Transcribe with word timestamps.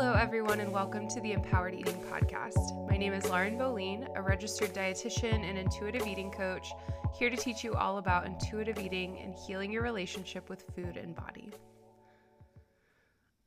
Hello, 0.00 0.14
everyone, 0.14 0.60
and 0.60 0.72
welcome 0.72 1.06
to 1.08 1.20
the 1.20 1.32
Empowered 1.32 1.74
Eating 1.74 2.02
Podcast. 2.10 2.88
My 2.88 2.96
name 2.96 3.12
is 3.12 3.28
Lauren 3.28 3.58
Boline, 3.58 4.08
a 4.14 4.22
registered 4.22 4.72
dietitian 4.72 5.44
and 5.46 5.58
intuitive 5.58 6.06
eating 6.06 6.30
coach, 6.30 6.72
here 7.18 7.28
to 7.28 7.36
teach 7.36 7.62
you 7.62 7.74
all 7.74 7.98
about 7.98 8.24
intuitive 8.24 8.78
eating 8.78 9.18
and 9.18 9.34
healing 9.34 9.70
your 9.70 9.82
relationship 9.82 10.48
with 10.48 10.64
food 10.74 10.96
and 10.96 11.14
body. 11.14 11.50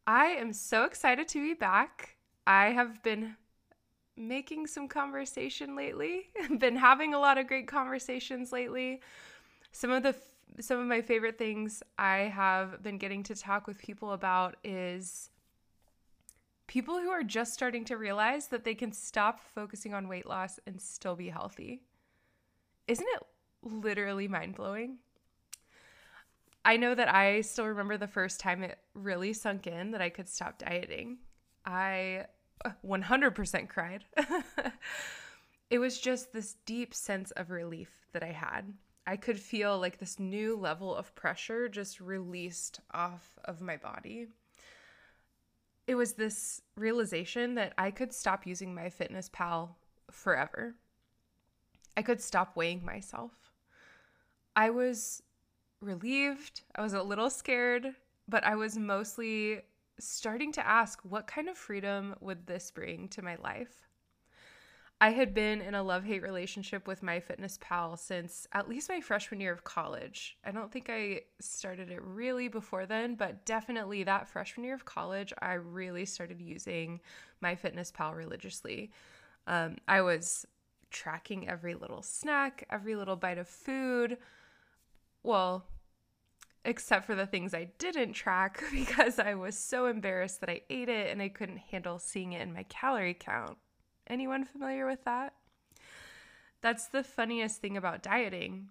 I 0.06 0.26
am 0.26 0.54
so 0.54 0.84
excited 0.84 1.28
to 1.30 1.42
be 1.42 1.56
back. 1.56 2.18
I 2.46 2.66
have 2.66 3.02
been 3.02 3.36
making 4.16 4.68
some 4.68 4.88
conversation 4.88 5.76
lately, 5.76 6.30
been 6.60 6.76
having 6.76 7.16
a 7.16 7.20
lot 7.20 7.40
of 7.40 7.48
great 7.48 7.68
conversations 7.68 8.52
lately. 8.52 9.02
Some 9.72 9.90
of 9.90 10.04
the 10.04 10.16
some 10.60 10.80
of 10.80 10.86
my 10.86 11.02
favorite 11.02 11.40
things 11.40 11.82
I 11.98 12.32
have 12.32 12.84
been 12.84 13.00
getting 13.00 13.24
to 13.24 13.34
talk 13.34 13.66
with 13.66 13.80
people 13.80 14.12
about 14.12 14.56
is 14.64 15.32
people 16.74 17.00
who 17.00 17.12
are 17.12 17.22
just 17.22 17.54
starting 17.54 17.86
to 17.86 17.98
realize 17.98 18.48
that 18.48 18.64
they 18.64 18.74
can 18.74 18.92
stop 18.92 19.40
focusing 19.40 19.94
on 19.94 20.08
weight 20.08 20.26
loss 20.26 20.60
and 20.66 20.82
still 20.82 21.16
be 21.16 21.30
healthy. 21.30 21.84
Isn't 22.88 23.06
it 23.14 23.22
literally 23.62 24.28
mind 24.28 24.56
blowing? 24.56 24.98
I 26.66 26.78
know 26.78 26.96
that 26.96 27.14
I 27.14 27.42
still 27.42 27.68
remember 27.68 27.96
the 27.96 28.08
first 28.08 28.40
time 28.40 28.64
it 28.64 28.80
really 28.96 29.34
sunk 29.34 29.68
in 29.68 29.92
that 29.92 30.02
I 30.02 30.10
could 30.10 30.28
stop 30.28 30.58
dieting. 30.58 31.20
I 31.64 32.26
uh, 32.66 32.72
100% 32.84 33.70
cried. 33.70 34.06
it 35.70 35.78
was 35.78 36.00
just 36.00 36.34
this 36.34 36.56
deep 36.66 36.96
sense 36.96 37.30
of 37.32 37.52
relief 37.52 38.08
that 38.14 38.24
I 38.24 38.32
had. 38.32 38.74
I 39.06 39.18
could 39.18 39.40
feel 39.40 39.78
like 39.78 40.00
this 40.00 40.18
new 40.18 40.58
level 40.58 40.96
of 40.96 41.14
pressure 41.14 41.70
just 41.70 42.02
released 42.02 42.80
off 42.92 43.38
of 43.46 43.62
my 43.62 43.78
body. 43.78 44.30
It 45.86 45.96
was 45.96 46.14
this 46.14 46.62
realization 46.76 47.56
that 47.56 47.74
I 47.78 47.92
could 47.92 48.14
stop 48.14 48.46
using 48.48 48.74
MyFitnessPal 48.74 49.70
forever. 50.10 50.76
I 51.98 52.02
could 52.02 52.22
stop 52.22 52.56
weighing 52.56 52.84
myself. 52.86 53.52
I 54.56 54.70
was 54.70 55.22
relieved. 55.82 56.62
I 56.76 56.82
was 56.82 56.94
a 56.94 57.04
little 57.04 57.30
scared, 57.30 57.96
but 58.28 58.44
I 58.46 58.56
was 58.56 58.78
mostly 58.78 59.62
starting 60.00 60.52
to 60.54 60.66
ask 60.66 61.02
what 61.04 61.28
kind 61.28 61.50
of 61.50 61.58
freedom 61.58 62.16
would 62.22 62.48
this 62.48 62.72
bring 62.72 63.10
to 63.10 63.22
my 63.22 63.36
life? 63.36 63.83
I 65.04 65.10
had 65.10 65.34
been 65.34 65.60
in 65.60 65.76
a 65.76 65.84
love 65.84 66.06
hate 66.06 66.22
relationship 66.22 66.88
with 66.88 67.02
MyFitnessPal 67.02 68.00
since 68.00 68.48
at 68.54 68.70
least 68.70 68.88
my 68.88 69.02
freshman 69.02 69.42
year 69.42 69.52
of 69.52 69.66
college. 69.66 70.38
I 70.46 70.52
don't 70.52 70.72
think 70.72 70.90
I 70.90 71.24
started 71.42 71.92
it 71.92 72.02
really 72.02 72.48
before 72.48 72.86
then, 72.86 73.16
but 73.16 73.46
definitely 73.46 74.06
that 74.06 74.30
freshman 74.30 74.64
year 74.64 74.76
of 74.76 74.86
college, 74.86 75.34
I 75.42 75.56
really 75.56 76.06
started 76.06 76.40
using 76.40 77.02
MyFitnessPal 77.44 78.16
religiously. 78.16 78.94
Um, 79.46 79.76
I 79.90 80.00
was 80.00 80.48
tracking 80.90 81.50
every 81.50 81.74
little 81.74 82.02
snack, 82.02 82.66
every 82.70 82.96
little 82.96 83.18
bite 83.18 83.40
of 83.40 83.50
food. 83.50 84.18
Well, 85.22 85.66
except 86.64 87.04
for 87.04 87.16
the 87.16 87.28
things 87.28 87.54
I 87.54 87.66
didn't 87.78 88.14
track 88.14 88.64
because 88.72 89.20
I 89.20 89.34
was 89.34 89.58
so 89.58 89.88
embarrassed 89.88 90.40
that 90.40 90.50
I 90.50 90.62
ate 90.70 90.88
it 90.88 91.12
and 91.12 91.22
I 91.22 91.28
couldn't 91.28 91.58
handle 91.58 92.00
seeing 92.00 92.32
it 92.32 92.42
in 92.42 92.54
my 92.54 92.64
calorie 92.70 93.14
count. 93.14 93.58
Anyone 94.08 94.46
familiar 94.46 94.86
with 94.86 95.04
that? 95.06 95.34
That's 96.62 96.88
the 96.88 97.04
funniest 97.04 97.62
thing 97.62 97.78
about 97.78 98.04
dieting. 98.04 98.70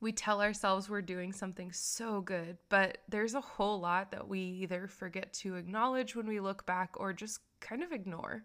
We 0.00 0.12
tell 0.12 0.40
ourselves 0.42 0.88
we're 0.88 1.02
doing 1.02 1.32
something 1.32 1.70
so 1.72 2.20
good, 2.20 2.58
but 2.68 2.98
there's 3.08 3.34
a 3.34 3.40
whole 3.40 3.78
lot 3.80 4.10
that 4.10 4.26
we 4.26 4.40
either 4.40 4.88
forget 4.88 5.32
to 5.34 5.56
acknowledge 5.56 6.16
when 6.16 6.26
we 6.26 6.40
look 6.40 6.66
back 6.66 6.94
or 6.96 7.12
just 7.12 7.40
kind 7.60 7.82
of 7.82 7.92
ignore. 7.92 8.44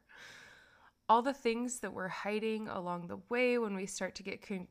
All 1.10 1.22
the 1.22 1.34
things 1.34 1.80
that 1.80 1.94
we're 1.94 2.10
hiding 2.10 2.68
along 2.68 3.08
the 3.08 3.20
way 3.30 3.58
when 3.58 3.76
we 3.76 3.86
start 3.86 4.16
to 4.16 4.24
get 4.24 4.46
con- 4.46 4.68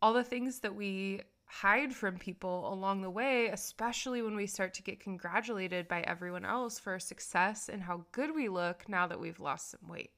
all 0.00 0.12
the 0.12 0.22
things 0.22 0.60
that 0.60 0.74
we 0.74 1.22
hide 1.46 1.94
from 1.94 2.18
people 2.18 2.72
along 2.72 3.00
the 3.00 3.10
way, 3.10 3.46
especially 3.46 4.20
when 4.20 4.36
we 4.36 4.46
start 4.46 4.74
to 4.74 4.82
get 4.82 5.00
congratulated 5.00 5.88
by 5.88 6.00
everyone 6.02 6.44
else 6.44 6.78
for 6.78 6.92
our 6.92 6.98
success 6.98 7.68
and 7.68 7.82
how 7.82 8.04
good 8.12 8.34
we 8.34 8.48
look 8.48 8.88
now 8.88 9.06
that 9.06 9.20
we've 9.20 9.40
lost 9.40 9.70
some 9.70 9.88
weight. 9.88 10.10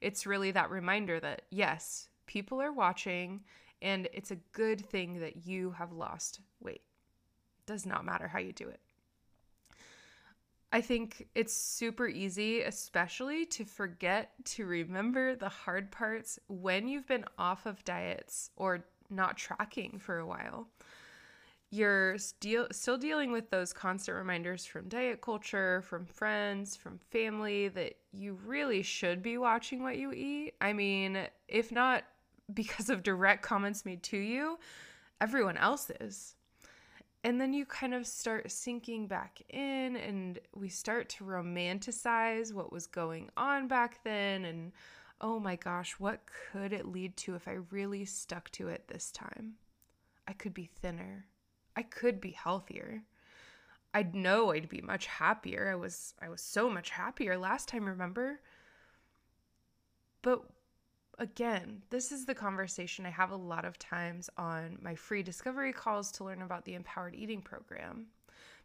It's 0.00 0.26
really 0.26 0.52
that 0.52 0.70
reminder 0.70 1.18
that 1.20 1.42
yes, 1.50 2.08
people 2.26 2.62
are 2.62 2.72
watching 2.72 3.40
and 3.82 4.08
it's 4.12 4.30
a 4.30 4.36
good 4.52 4.80
thing 4.80 5.20
that 5.20 5.46
you 5.46 5.72
have 5.72 5.92
lost 5.92 6.40
weight. 6.60 6.82
It 7.58 7.66
does 7.66 7.84
not 7.84 8.04
matter 8.04 8.28
how 8.28 8.38
you 8.38 8.52
do 8.52 8.68
it. 8.68 8.80
I 10.70 10.82
think 10.82 11.28
it's 11.34 11.54
super 11.54 12.06
easy, 12.06 12.60
especially 12.60 13.46
to 13.46 13.64
forget 13.64 14.32
to 14.44 14.66
remember 14.66 15.34
the 15.34 15.48
hard 15.48 15.90
parts 15.90 16.38
when 16.46 16.88
you've 16.88 17.06
been 17.06 17.24
off 17.38 17.64
of 17.64 17.82
diets 17.84 18.50
or 18.54 18.84
not 19.10 19.36
tracking 19.36 19.98
for 19.98 20.18
a 20.18 20.26
while. 20.26 20.68
You're 21.70 22.16
still 22.16 22.66
still 22.70 22.96
dealing 22.96 23.30
with 23.30 23.50
those 23.50 23.74
constant 23.74 24.16
reminders 24.16 24.64
from 24.64 24.88
diet 24.88 25.20
culture, 25.20 25.82
from 25.82 26.06
friends, 26.06 26.76
from 26.76 26.98
family 27.10 27.68
that 27.68 27.94
you 28.12 28.38
really 28.46 28.82
should 28.82 29.22
be 29.22 29.36
watching 29.36 29.82
what 29.82 29.98
you 29.98 30.12
eat. 30.12 30.54
I 30.60 30.72
mean, 30.72 31.18
if 31.46 31.70
not 31.70 32.04
because 32.54 32.88
of 32.88 33.02
direct 33.02 33.42
comments 33.42 33.84
made 33.84 34.02
to 34.04 34.16
you, 34.16 34.58
everyone 35.20 35.58
else 35.58 35.90
is. 36.00 36.34
And 37.24 37.40
then 37.40 37.52
you 37.52 37.66
kind 37.66 37.92
of 37.92 38.06
start 38.06 38.50
sinking 38.50 39.08
back 39.08 39.42
in, 39.50 39.96
and 39.96 40.38
we 40.54 40.68
start 40.68 41.08
to 41.10 41.24
romanticize 41.24 42.54
what 42.54 42.72
was 42.72 42.86
going 42.86 43.28
on 43.36 43.68
back 43.68 44.02
then 44.04 44.44
and 44.44 44.72
oh 45.20 45.38
my 45.40 45.56
gosh, 45.56 45.94
what 45.98 46.20
could 46.26 46.72
it 46.72 46.86
lead 46.86 47.16
to 47.18 47.34
if 47.34 47.48
I 47.48 47.58
really 47.70 48.04
stuck 48.04 48.50
to 48.52 48.68
it 48.68 48.88
this 48.88 49.10
time? 49.10 49.54
I 50.26 50.32
could 50.32 50.54
be 50.54 50.70
thinner. 50.80 51.26
I 51.76 51.82
could 51.82 52.20
be 52.20 52.30
healthier. 52.30 53.02
I'd 53.94 54.14
know 54.14 54.52
I'd 54.52 54.68
be 54.68 54.80
much 54.80 55.06
happier. 55.06 55.70
I 55.70 55.74
was 55.74 56.14
I 56.20 56.28
was 56.28 56.42
so 56.42 56.68
much 56.68 56.90
happier 56.90 57.38
last 57.38 57.68
time, 57.68 57.86
remember? 57.86 58.40
But 60.22 60.42
again, 61.18 61.82
this 61.90 62.12
is 62.12 62.26
the 62.26 62.34
conversation 62.34 63.06
I 63.06 63.10
have 63.10 63.30
a 63.30 63.36
lot 63.36 63.64
of 63.64 63.78
times 63.78 64.30
on 64.36 64.78
my 64.82 64.94
free 64.94 65.22
discovery 65.22 65.72
calls 65.72 66.12
to 66.12 66.24
learn 66.24 66.42
about 66.42 66.64
the 66.64 66.74
empowered 66.74 67.14
eating 67.14 67.42
program. 67.42 68.06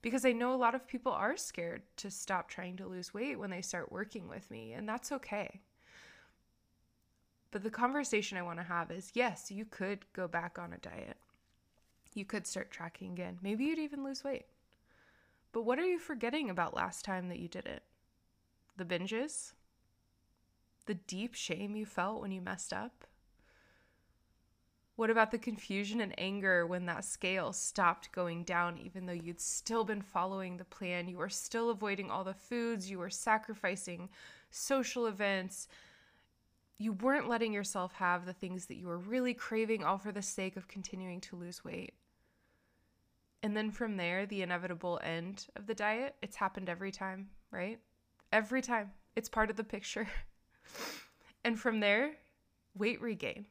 Because 0.02 0.25
I 0.25 0.34
know 0.34 0.53
a 0.53 0.58
lot 0.58 0.75
of 0.75 0.88
people 0.88 1.14
are 1.14 1.38
scared 1.38 1.84
to 1.97 2.12
stop 2.12 2.50
trying 2.50 2.75
to 2.78 2.88
lose 2.88 3.14
weight 3.14 3.40
when 3.40 3.50
they 3.50 3.62
start 3.62 3.91
working 3.91 4.28
with 4.28 4.52
me, 4.52 4.74
and 4.74 4.88
that's 4.88 5.14
okay. 5.14 5.62
But 7.53 7.62
the 7.62 7.69
conversation 7.69 8.36
I 8.40 8.41
want 8.41 8.58
to 8.58 8.64
have 8.64 8.90
is 8.90 9.12
yes, 9.14 9.52
you 9.52 9.64
could 9.64 10.12
go 10.12 10.28
back 10.28 10.58
on 10.58 10.74
a 10.74 10.78
diet. 10.80 11.18
You 12.16 12.25
could 12.25 12.47
start 12.47 12.72
tracking 12.72 13.12
again. 13.12 13.38
Maybe 13.44 13.66
you'd 13.66 13.78
even 13.78 14.03
lose 14.03 14.24
weight. 14.24 14.47
But 15.52 15.62
what 15.62 15.78
are 15.78 15.86
you 15.86 16.00
forgetting 16.00 16.50
about 16.50 16.74
last 16.74 17.06
time 17.06 17.30
that 17.30 17.38
you 17.38 17.47
did 17.47 17.68
it? 17.68 17.84
The 18.75 18.86
binges? 18.86 19.53
The 20.88 20.96
deep 20.96 21.36
shame 21.36 21.75
you 21.75 21.86
felt 21.86 22.22
when 22.22 22.31
you 22.31 22.41
messed 22.41 22.74
up? 22.74 23.06
What 24.96 25.12
about 25.12 25.30
the 25.30 25.38
confusion 25.38 26.02
and 26.02 26.20
anger 26.20 26.66
when 26.66 26.88
that 26.88 27.06
scale 27.06 27.53
stopped 27.53 28.12
going 28.12 28.46
down, 28.46 28.80
even 28.80 29.06
though 29.06 29.14
you'd 29.14 29.40
still 29.40 29.84
been 29.84 30.02
following 30.02 30.58
the 30.58 30.66
plan? 30.66 31.08
You 31.08 31.18
were 31.18 31.30
still 31.30 31.70
avoiding 31.70 32.09
all 32.09 32.24
the 32.24 32.34
foods, 32.34 32.90
you 32.90 32.97
were 32.97 33.12
sacrificing 33.12 34.09
social 34.50 35.06
events, 35.06 35.68
you 36.78 36.94
weren't 36.94 37.29
letting 37.29 37.53
yourself 37.53 37.94
have 37.94 38.25
the 38.25 38.34
things 38.34 38.66
that 38.66 38.75
you 38.75 38.88
were 38.88 38.97
really 38.97 39.34
craving 39.34 39.84
all 39.84 39.97
for 39.97 40.11
the 40.11 40.22
sake 40.22 40.57
of 40.57 40.67
continuing 40.67 41.22
to 41.22 41.35
lose 41.35 41.63
weight. 41.63 41.94
And 43.41 43.56
then 43.56 43.72
from 43.72 43.97
there, 43.97 44.25
the 44.25 44.41
inevitable 44.41 44.99
end 45.03 45.47
of 45.55 45.67
the 45.67 45.75
diet, 45.75 46.16
it's 46.22 46.37
happened 46.37 46.70
every 46.70 46.91
time, 46.91 47.29
right? 47.52 47.79
Every 48.31 48.61
time. 48.61 48.91
It's 49.16 49.29
part 49.29 49.49
of 49.49 49.58
the 49.58 49.64
picture. 49.64 50.08
and 51.43 51.59
from 51.59 51.79
there, 51.79 52.14
weight 52.75 53.02
regain. 53.02 53.46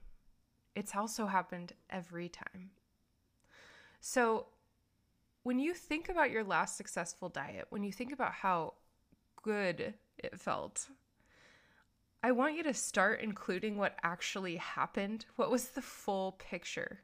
It's 0.74 0.96
also 0.96 1.26
happened 1.26 1.74
every 1.90 2.28
time. 2.28 2.70
So, 4.00 4.46
when 5.42 5.58
you 5.58 5.74
think 5.74 6.08
about 6.08 6.30
your 6.30 6.44
last 6.44 6.76
successful 6.76 7.28
diet, 7.28 7.66
when 7.70 7.84
you 7.84 7.92
think 7.92 8.12
about 8.12 8.32
how 8.32 8.74
good 9.42 9.94
it 10.18 10.40
felt, 10.40 10.88
I 12.24 12.30
want 12.30 12.54
you 12.54 12.62
to 12.62 12.74
start 12.74 13.20
including 13.20 13.76
what 13.76 13.98
actually 14.04 14.56
happened. 14.56 15.26
What 15.34 15.50
was 15.50 15.70
the 15.70 15.82
full 15.82 16.32
picture? 16.38 17.00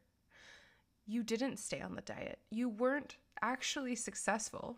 You 1.06 1.25
didn't 1.25 1.56
stay 1.56 1.81
on 1.81 1.97
the 1.97 2.03
diet. 2.03 2.38
You 2.50 2.69
weren't 2.69 3.17
actually 3.43 3.97
successful 3.97 4.76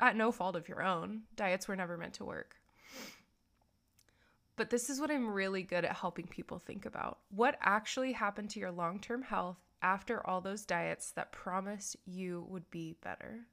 at 0.00 0.16
no 0.16 0.32
fault 0.32 0.56
of 0.56 0.68
your 0.68 0.82
own. 0.82 1.22
Diets 1.36 1.68
were 1.68 1.76
never 1.76 1.96
meant 1.96 2.14
to 2.14 2.24
work. 2.24 2.56
But 4.56 4.70
this 4.70 4.90
is 4.90 5.00
what 5.00 5.12
I'm 5.12 5.30
really 5.30 5.62
good 5.62 5.84
at 5.84 5.96
helping 5.96 6.26
people 6.26 6.58
think 6.58 6.84
about. 6.84 7.18
What 7.30 7.56
actually 7.60 8.12
happened 8.12 8.50
to 8.50 8.60
your 8.60 8.72
long 8.72 8.98
term 8.98 9.22
health 9.22 9.58
after 9.80 10.26
all 10.26 10.40
those 10.40 10.64
diets 10.64 11.12
that 11.12 11.32
promised 11.32 11.96
you 12.04 12.46
would 12.48 12.68
be 12.70 12.96
better? 13.02 13.46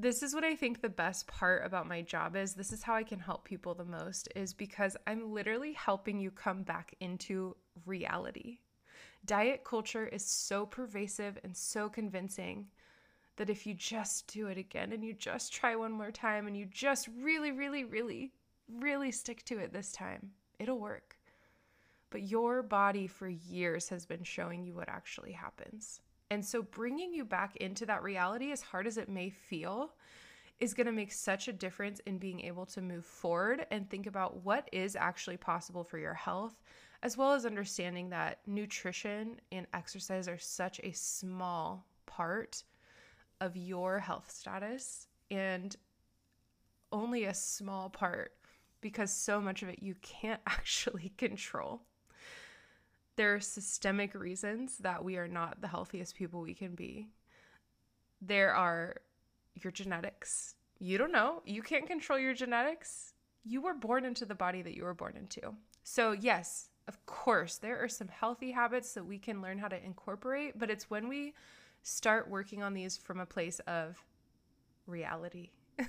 This 0.00 0.22
is 0.22 0.32
what 0.32 0.44
I 0.44 0.54
think 0.54 0.80
the 0.80 0.88
best 0.88 1.26
part 1.26 1.66
about 1.66 1.88
my 1.88 2.02
job 2.02 2.36
is. 2.36 2.54
This 2.54 2.72
is 2.72 2.84
how 2.84 2.94
I 2.94 3.02
can 3.02 3.18
help 3.18 3.44
people 3.44 3.74
the 3.74 3.84
most, 3.84 4.28
is 4.36 4.54
because 4.54 4.96
I'm 5.08 5.32
literally 5.32 5.72
helping 5.72 6.20
you 6.20 6.30
come 6.30 6.62
back 6.62 6.94
into 7.00 7.56
reality. 7.84 8.60
Diet 9.24 9.64
culture 9.64 10.06
is 10.06 10.24
so 10.24 10.64
pervasive 10.64 11.36
and 11.42 11.56
so 11.56 11.88
convincing 11.88 12.68
that 13.36 13.50
if 13.50 13.66
you 13.66 13.74
just 13.74 14.32
do 14.32 14.46
it 14.46 14.56
again 14.56 14.92
and 14.92 15.04
you 15.04 15.14
just 15.14 15.52
try 15.52 15.74
one 15.74 15.92
more 15.92 16.12
time 16.12 16.46
and 16.46 16.56
you 16.56 16.66
just 16.66 17.08
really, 17.20 17.50
really, 17.50 17.84
really, 17.84 18.32
really 18.72 19.10
stick 19.10 19.44
to 19.46 19.58
it 19.58 19.72
this 19.72 19.90
time, 19.90 20.30
it'll 20.60 20.78
work. 20.78 21.18
But 22.10 22.22
your 22.22 22.62
body 22.62 23.08
for 23.08 23.28
years 23.28 23.88
has 23.88 24.06
been 24.06 24.22
showing 24.22 24.62
you 24.62 24.74
what 24.74 24.88
actually 24.88 25.32
happens. 25.32 26.00
And 26.30 26.44
so 26.44 26.62
bringing 26.62 27.12
you 27.12 27.24
back 27.24 27.56
into 27.56 27.86
that 27.86 28.02
reality, 28.02 28.52
as 28.52 28.60
hard 28.60 28.86
as 28.86 28.98
it 28.98 29.08
may 29.08 29.30
feel, 29.30 29.92
is 30.60 30.74
going 30.74 30.86
to 30.86 30.92
make 30.92 31.12
such 31.12 31.48
a 31.48 31.52
difference 31.52 32.00
in 32.00 32.18
being 32.18 32.40
able 32.40 32.66
to 32.66 32.82
move 32.82 33.04
forward 33.04 33.66
and 33.70 33.88
think 33.88 34.06
about 34.06 34.44
what 34.44 34.68
is 34.72 34.96
actually 34.96 35.36
possible 35.36 35.84
for 35.84 35.98
your 35.98 36.14
health, 36.14 36.60
as 37.02 37.16
well 37.16 37.32
as 37.32 37.46
understanding 37.46 38.10
that 38.10 38.40
nutrition 38.46 39.40
and 39.52 39.66
exercise 39.72 40.28
are 40.28 40.38
such 40.38 40.80
a 40.82 40.92
small 40.92 41.86
part 42.06 42.64
of 43.40 43.56
your 43.56 44.00
health 44.00 44.30
status 44.30 45.06
and 45.30 45.76
only 46.90 47.24
a 47.24 47.34
small 47.34 47.88
part 47.88 48.32
because 48.80 49.12
so 49.12 49.40
much 49.40 49.62
of 49.62 49.68
it 49.68 49.82
you 49.82 49.94
can't 50.02 50.40
actually 50.46 51.12
control 51.16 51.82
there 53.18 53.34
are 53.34 53.40
systemic 53.40 54.14
reasons 54.14 54.78
that 54.78 55.02
we 55.04 55.16
are 55.16 55.26
not 55.26 55.60
the 55.60 55.66
healthiest 55.66 56.14
people 56.14 56.40
we 56.40 56.54
can 56.54 56.76
be. 56.76 57.08
There 58.22 58.54
are 58.54 58.98
your 59.56 59.72
genetics. 59.72 60.54
You 60.78 60.98
don't 60.98 61.10
know. 61.10 61.42
You 61.44 61.62
can't 61.62 61.88
control 61.88 62.20
your 62.20 62.32
genetics. 62.32 63.14
You 63.44 63.60
were 63.60 63.74
born 63.74 64.04
into 64.04 64.24
the 64.24 64.36
body 64.36 64.62
that 64.62 64.76
you 64.76 64.84
were 64.84 64.94
born 64.94 65.16
into. 65.16 65.52
So, 65.82 66.12
yes, 66.12 66.68
of 66.86 67.04
course, 67.06 67.56
there 67.56 67.82
are 67.82 67.88
some 67.88 68.06
healthy 68.06 68.52
habits 68.52 68.92
that 68.92 69.04
we 69.04 69.18
can 69.18 69.42
learn 69.42 69.58
how 69.58 69.68
to 69.68 69.84
incorporate, 69.84 70.56
but 70.56 70.70
it's 70.70 70.88
when 70.88 71.08
we 71.08 71.34
start 71.82 72.30
working 72.30 72.62
on 72.62 72.72
these 72.72 72.96
from 72.96 73.18
a 73.18 73.26
place 73.26 73.58
of 73.66 74.00
reality 74.86 75.50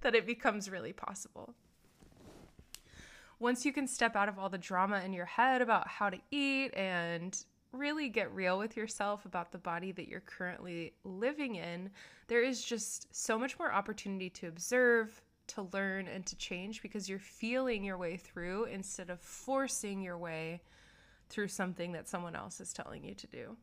that 0.00 0.16
it 0.16 0.26
becomes 0.26 0.68
really 0.68 0.92
possible 0.92 1.54
once 3.44 3.66
you 3.66 3.74
can 3.74 3.86
step 3.86 4.16
out 4.16 4.26
of 4.26 4.38
all 4.38 4.48
the 4.48 4.56
drama 4.56 5.02
in 5.04 5.12
your 5.12 5.26
head 5.26 5.60
about 5.60 5.86
how 5.86 6.08
to 6.08 6.16
eat 6.30 6.72
and 6.74 7.44
really 7.72 8.08
get 8.08 8.34
real 8.34 8.58
with 8.58 8.74
yourself 8.74 9.26
about 9.26 9.52
the 9.52 9.58
body 9.58 9.92
that 9.92 10.08
you're 10.08 10.20
currently 10.20 10.94
living 11.04 11.56
in, 11.56 11.90
there 12.28 12.42
is 12.42 12.64
just 12.64 13.14
so 13.14 13.38
much 13.38 13.58
more 13.58 13.70
opportunity 13.70 14.30
to 14.30 14.46
observe, 14.46 15.20
to 15.46 15.68
learn, 15.74 16.08
and 16.08 16.24
to 16.24 16.34
change 16.36 16.80
because 16.80 17.06
you're 17.06 17.18
feeling 17.18 17.84
your 17.84 17.98
way 17.98 18.16
through 18.16 18.64
instead 18.64 19.10
of 19.10 19.20
forcing 19.20 20.00
your 20.00 20.16
way 20.16 20.62
through 21.28 21.48
something 21.48 21.92
that 21.92 22.08
someone 22.08 22.34
else 22.34 22.62
is 22.62 22.72
telling 22.72 23.04
you 23.04 23.14
to 23.14 23.26
do. 23.26 23.58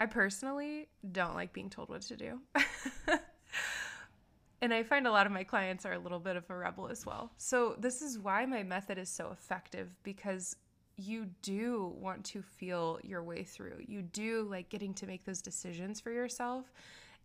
I 0.00 0.06
personally 0.06 0.88
don't 1.12 1.36
like 1.36 1.52
being 1.52 1.70
told 1.70 1.90
what 1.90 2.02
to 2.02 2.16
do. 2.16 2.40
And 4.62 4.72
I 4.72 4.84
find 4.84 5.08
a 5.08 5.10
lot 5.10 5.26
of 5.26 5.32
my 5.32 5.42
clients 5.42 5.84
are 5.84 5.94
a 5.94 5.98
little 5.98 6.20
bit 6.20 6.36
of 6.36 6.48
a 6.48 6.56
rebel 6.56 6.86
as 6.86 7.04
well. 7.04 7.32
So, 7.36 7.74
this 7.78 8.00
is 8.00 8.16
why 8.16 8.46
my 8.46 8.62
method 8.62 8.96
is 8.96 9.08
so 9.08 9.32
effective 9.32 9.90
because 10.04 10.54
you 10.96 11.26
do 11.42 11.92
want 11.98 12.24
to 12.26 12.42
feel 12.42 13.00
your 13.02 13.24
way 13.24 13.42
through. 13.42 13.78
You 13.88 14.02
do 14.02 14.46
like 14.48 14.68
getting 14.68 14.94
to 14.94 15.06
make 15.06 15.24
those 15.24 15.42
decisions 15.42 16.00
for 16.00 16.12
yourself, 16.12 16.72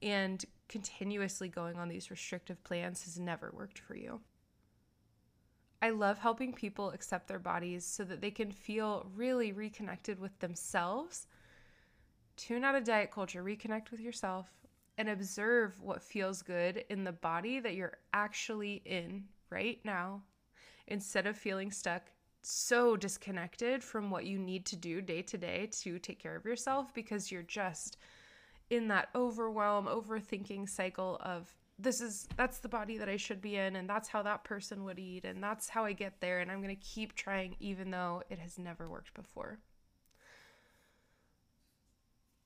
and 0.01 0.43
continuously 0.67 1.47
going 1.47 1.77
on 1.77 1.89
these 1.89 2.09
restrictive 2.09 2.63
plans 2.63 3.03
has 3.03 3.19
never 3.19 3.51
worked 3.53 3.77
for 3.77 3.95
you. 3.95 4.19
I 5.79 5.91
love 5.91 6.17
helping 6.17 6.53
people 6.53 6.89
accept 6.89 7.27
their 7.27 7.37
bodies 7.37 7.85
so 7.85 8.03
that 8.05 8.19
they 8.19 8.31
can 8.31 8.51
feel 8.51 9.11
really 9.15 9.51
reconnected 9.51 10.19
with 10.19 10.39
themselves. 10.39 11.27
Tune 12.35 12.63
out 12.63 12.73
of 12.73 12.83
diet 12.83 13.11
culture, 13.11 13.43
reconnect 13.43 13.91
with 13.91 13.99
yourself, 13.99 14.47
and 14.97 15.09
observe 15.09 15.79
what 15.81 16.01
feels 16.01 16.41
good 16.41 16.83
in 16.89 17.03
the 17.03 17.11
body 17.11 17.59
that 17.59 17.75
you're 17.75 17.97
actually 18.13 18.81
in 18.85 19.23
right 19.49 19.79
now 19.83 20.21
instead 20.87 21.27
of 21.27 21.37
feeling 21.37 21.71
stuck 21.71 22.11
so 22.41 22.95
disconnected 22.95 23.83
from 23.83 24.09
what 24.09 24.25
you 24.25 24.39
need 24.39 24.65
to 24.65 24.75
do 24.75 25.01
day 25.01 25.21
to 25.21 25.37
day 25.37 25.69
to 25.71 25.99
take 25.99 26.19
care 26.19 26.35
of 26.35 26.45
yourself 26.45 26.93
because 26.93 27.31
you're 27.31 27.43
just 27.43 27.97
in 28.69 28.87
that 28.87 29.09
overwhelm, 29.15 29.85
overthinking 29.85 30.67
cycle 30.67 31.17
of 31.21 31.53
this 31.79 32.01
is 32.01 32.27
that's 32.35 32.59
the 32.59 32.69
body 32.69 32.97
that 32.97 33.07
I 33.07 33.17
should 33.17 33.41
be 33.41 33.55
in 33.55 33.75
and 33.75 33.87
that's 33.87 34.09
how 34.09 34.23
that 34.23 34.43
person 34.43 34.83
would 34.85 34.97
eat 34.97 35.25
and 35.25 35.43
that's 35.43 35.69
how 35.69 35.85
I 35.85 35.93
get 35.93 36.19
there 36.19 36.39
and 36.39 36.49
I'm 36.51 36.61
going 36.61 36.75
to 36.75 36.81
keep 36.81 37.13
trying 37.13 37.55
even 37.59 37.91
though 37.91 38.23
it 38.29 38.39
has 38.39 38.57
never 38.57 38.89
worked 38.89 39.13
before. 39.13 39.59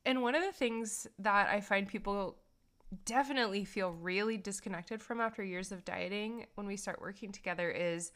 And 0.06 0.22
one 0.22 0.36
of 0.36 0.44
the 0.44 0.52
things 0.52 1.08
that 1.20 1.48
I 1.50 1.62
find 1.62 1.88
people 1.88 2.38
definitely 3.06 3.66
feel 3.66 3.92
really 3.92 4.38
disconnected 4.38 5.02
from 5.02 5.22
after 5.22 5.44
years 5.44 5.72
of 5.72 5.86
dieting 5.86 6.46
when 6.56 6.68
we 6.68 6.76
start 6.76 7.02
working 7.02 7.32
together 7.32 7.70
is 7.70 8.12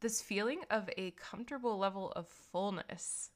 this 0.00 0.20
feeling 0.20 0.62
of 0.70 0.88
a 0.96 1.12
comfortable 1.12 1.78
level 1.78 2.12
of 2.12 2.26
fullness. 2.26 3.30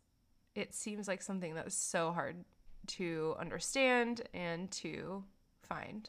It 0.55 0.75
seems 0.75 1.07
like 1.07 1.23
something 1.23 1.55
that's 1.55 1.75
so 1.75 2.13
hard 2.13 2.45
to 2.89 3.35
understand 3.39 4.23
and 4.33 4.71
to 4.73 5.25
find. 5.63 6.09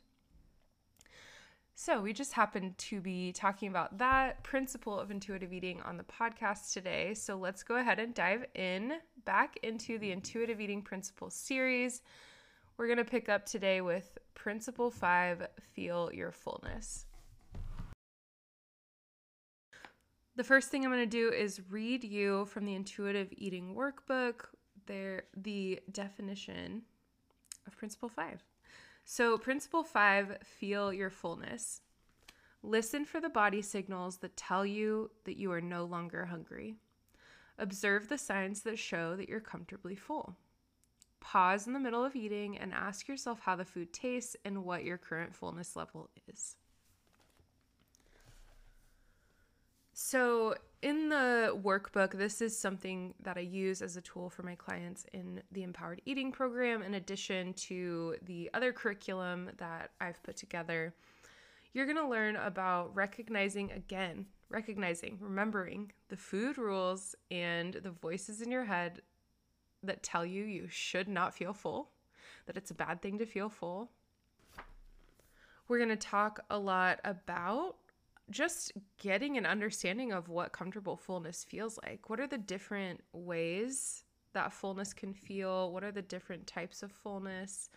So, 1.75 2.01
we 2.01 2.11
just 2.11 2.33
happened 2.33 2.77
to 2.77 2.99
be 2.99 3.31
talking 3.31 3.69
about 3.69 3.99
that 3.99 4.43
principle 4.43 4.99
of 4.99 5.11
intuitive 5.11 5.53
eating 5.53 5.81
on 5.83 5.95
the 5.95 6.03
podcast 6.03 6.73
today. 6.73 7.13
So, 7.13 7.37
let's 7.37 7.63
go 7.63 7.77
ahead 7.77 7.99
and 7.99 8.13
dive 8.13 8.45
in 8.53 8.95
back 9.23 9.57
into 9.63 9.97
the 9.97 10.11
intuitive 10.11 10.59
eating 10.59 10.81
principles 10.81 11.35
series. 11.35 12.01
We're 12.79 12.87
going 12.87 12.97
to 12.99 13.03
pick 13.03 13.27
up 13.27 13.45
today 13.45 13.81
with 13.81 14.17
Principle 14.35 14.89
5 14.89 15.47
Feel 15.73 16.13
Your 16.13 16.31
Fullness. 16.31 17.07
The 20.37 20.45
first 20.45 20.71
thing 20.71 20.85
I'm 20.85 20.91
going 20.91 21.01
to 21.01 21.05
do 21.05 21.29
is 21.29 21.59
read 21.69 22.05
you 22.05 22.45
from 22.45 22.63
the 22.63 22.75
Intuitive 22.75 23.33
Eating 23.35 23.75
Workbook 23.75 24.45
there 24.85 25.23
the 25.35 25.81
definition 25.91 26.83
of 27.67 27.75
Principle 27.75 28.07
5. 28.07 28.45
So, 29.03 29.37
Principle 29.37 29.83
5 29.83 30.37
Feel 30.42 30.94
Your 30.94 31.09
Fullness. 31.09 31.81
Listen 32.63 33.04
for 33.04 33.19
the 33.19 33.27
body 33.27 33.61
signals 33.61 34.19
that 34.19 34.37
tell 34.37 34.65
you 34.65 35.11
that 35.25 35.35
you 35.35 35.51
are 35.51 35.59
no 35.59 35.83
longer 35.83 36.27
hungry. 36.27 36.75
Observe 37.57 38.07
the 38.07 38.18
signs 38.18 38.61
that 38.61 38.80
show 38.80 39.18
that 39.18 39.27
you're 39.27 39.42
comfortably 39.42 39.97
full. 39.97 40.37
Pause 41.21 41.68
in 41.68 41.73
the 41.73 41.80
middle 41.80 42.04
of 42.04 42.16
eating 42.16 42.57
and 42.57 42.73
ask 42.73 43.07
yourself 43.07 43.40
how 43.42 43.56
the 43.56 43.66
food 43.66 43.94
tastes 43.94 44.35
and 44.45 44.64
what 44.64 44.83
your 44.83 44.97
current 44.97 45.35
fullness 45.35 45.76
level 45.76 46.09
is. 46.28 46.56
So, 49.94 50.56
in 50.81 51.09
the 51.09 51.59
workbook, 51.61 52.14
this 52.14 52.42
is 52.42 52.57
something 52.57 53.14
that 53.21 53.35
I 53.35 53.42
use 53.42 53.81
as 53.81 53.97
a 53.97 54.02
tool 54.02 54.30
for 54.30 54.44
my 54.44 54.56
clients 54.56 55.06
in 55.11 55.42
the 55.52 55.64
Empowered 55.64 56.02
Eating 56.06 56.31
program, 56.31 56.81
in 56.81 56.94
addition 56.94 57.54
to 57.56 58.16
the 58.23 58.49
other 58.54 58.71
curriculum 58.71 59.49
that 59.57 59.92
I've 59.99 60.23
put 60.23 60.38
together. 60.38 60.94
You're 61.73 61.85
going 61.85 61.97
to 61.97 62.07
learn 62.07 62.38
about 62.38 62.95
recognizing 62.95 63.73
again, 63.73 64.26
recognizing, 64.49 65.18
remembering 65.19 65.92
the 66.07 66.16
food 66.16 66.57
rules 66.57 67.14
and 67.30 67.73
the 67.73 67.92
voices 67.92 68.42
in 68.42 68.49
your 68.49 68.64
head 68.64 69.02
that 69.83 70.04
tell 70.04 70.26
you 70.26 70.44
you 70.44 70.68
should 70.69 71.07
not 71.07 71.33
feel 71.33 71.54
full, 71.54 71.92
that 72.45 72.57
it's 72.57 72.71
a 72.71 72.76
bad 72.76 73.02
thing 73.02 73.18
to 73.19 73.26
feel 73.26 73.50
full. 73.50 73.92
We're 75.68 75.78
going 75.78 75.90
to 75.90 75.95
talk 75.95 76.40
a 76.50 76.57
lot 76.57 77.00
about 77.04 77.76
just 78.30 78.74
getting 78.98 79.38
an 79.38 79.45
understanding 79.45 80.12
of 80.12 80.30
what 80.30 80.52
comfortable 80.52 80.98
fullness 80.98 81.44
feels 81.44 81.80
like. 81.83 82.09
What 82.09 82.19
are 82.19 82.28
the 82.28 82.38
different 82.38 83.02
ways 83.14 84.04
that 84.33 84.54
fullness 84.54 84.94
can 84.94 85.14
feel? 85.14 85.71
What 85.71 85.83
are 85.83 85.92
the 85.92 86.02
different 86.02 86.48
types 86.48 86.83
of 86.83 86.92
fullness? 86.92 87.69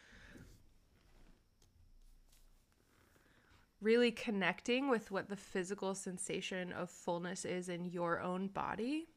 Really 3.81 4.11
connecting 4.11 4.89
with 4.89 5.11
what 5.11 5.29
the 5.29 5.37
physical 5.37 5.95
sensation 5.95 6.73
of 6.73 6.91
fullness 6.91 7.45
is 7.45 7.69
in 7.69 7.85
your 7.85 8.21
own 8.21 8.47
body 8.49 9.09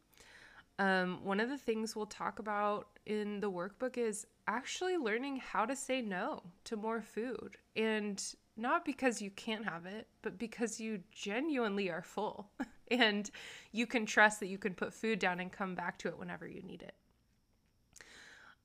um, 0.79 1.24
one 1.24 1.39
of 1.39 1.50
the 1.50 1.58
things 1.58 1.96
we'll 1.96 2.05
talk 2.05 2.39
about 2.39 2.88
in 3.05 3.39
the 3.39 3.50
workbook 3.50 3.98
is 3.98 4.27
actually 4.48 4.98
learning 4.98 5.38
how 5.38 5.65
to 5.65 5.75
say 5.75 6.01
no 6.01 6.44
to 6.65 6.75
more 6.75 7.01
food. 7.01 7.58
And 7.75 8.22
not 8.58 8.86
because 8.86 9.22
you 9.22 9.29
can't 9.32 9.65
have 9.65 9.86
it, 9.86 10.08
but 10.22 10.38
because 10.38 10.79
you 10.79 11.01
genuinely 11.12 11.89
are 11.89 12.01
full 12.01 12.50
and 12.91 13.29
you 13.72 13.86
can 13.86 14.05
trust 14.05 14.39
that 14.39 14.48
you 14.48 14.58
can 14.58 14.74
put 14.74 14.94
food 14.94 15.20
down 15.20 15.39
and 15.39 15.51
come 15.51 15.75
back 15.75 15.98
to 16.00 16.08
it 16.08 16.17
whenever 16.17 16.48
you 16.48 16.62
need 16.62 16.82
it. 16.82 16.96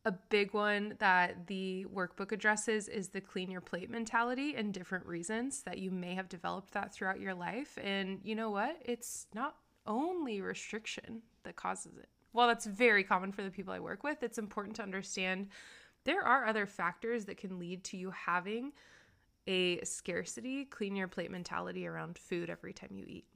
A 0.07 0.13
big 0.13 0.55
one 0.55 0.95
that 0.99 1.47
the 1.47 1.85
workbook 1.93 2.33
addresses 2.33 2.89
is 2.89 3.09
the 3.09 3.21
clean 3.21 3.51
your 3.51 3.61
plate 3.61 3.91
mentality 3.91 4.55
and 4.57 4.73
different 4.73 5.05
reasons 5.05 5.63
that 5.65 5.79
you 5.79 5.91
may 5.91 6.15
have 6.15 6.29
developed 6.29 6.73
that 6.73 6.95
throughout 6.95 7.21
your 7.21 7.35
life. 7.35 7.77
And 7.83 8.21
you 8.25 8.35
know 8.35 8.51
what? 8.51 8.79
It's 8.83 9.27
not 9.35 9.57
only 9.91 10.41
restriction 10.41 11.21
that 11.43 11.57
causes 11.57 11.97
it. 11.99 12.09
While 12.33 12.49
that's 12.49 12.67
very 12.67 13.03
common 13.03 13.33
for 13.33 13.43
the 13.43 13.51
people 13.51 13.75
I 13.75 13.81
work 13.81 14.05
with, 14.05 14.23
it's 14.23 14.39
important 14.39 14.77
to 14.77 14.83
understand 14.83 15.49
there 16.05 16.23
are 16.23 16.47
other 16.47 16.65
factors 16.65 17.25
that 17.27 17.37
can 17.37 17.59
lead 17.59 17.85
to 17.85 17.97
you 17.97 18.11
having 18.11 18.73
a 19.47 19.83
scarcity, 19.85 20.65
clean 20.65 20.95
your 20.95 21.09
plate 21.09 21.31
mentality 21.31 21.87
around 21.87 22.17
food 22.17 22.49
every 22.49 22.73
time 22.73 22.91
you 22.93 23.05
eat. 23.07 23.27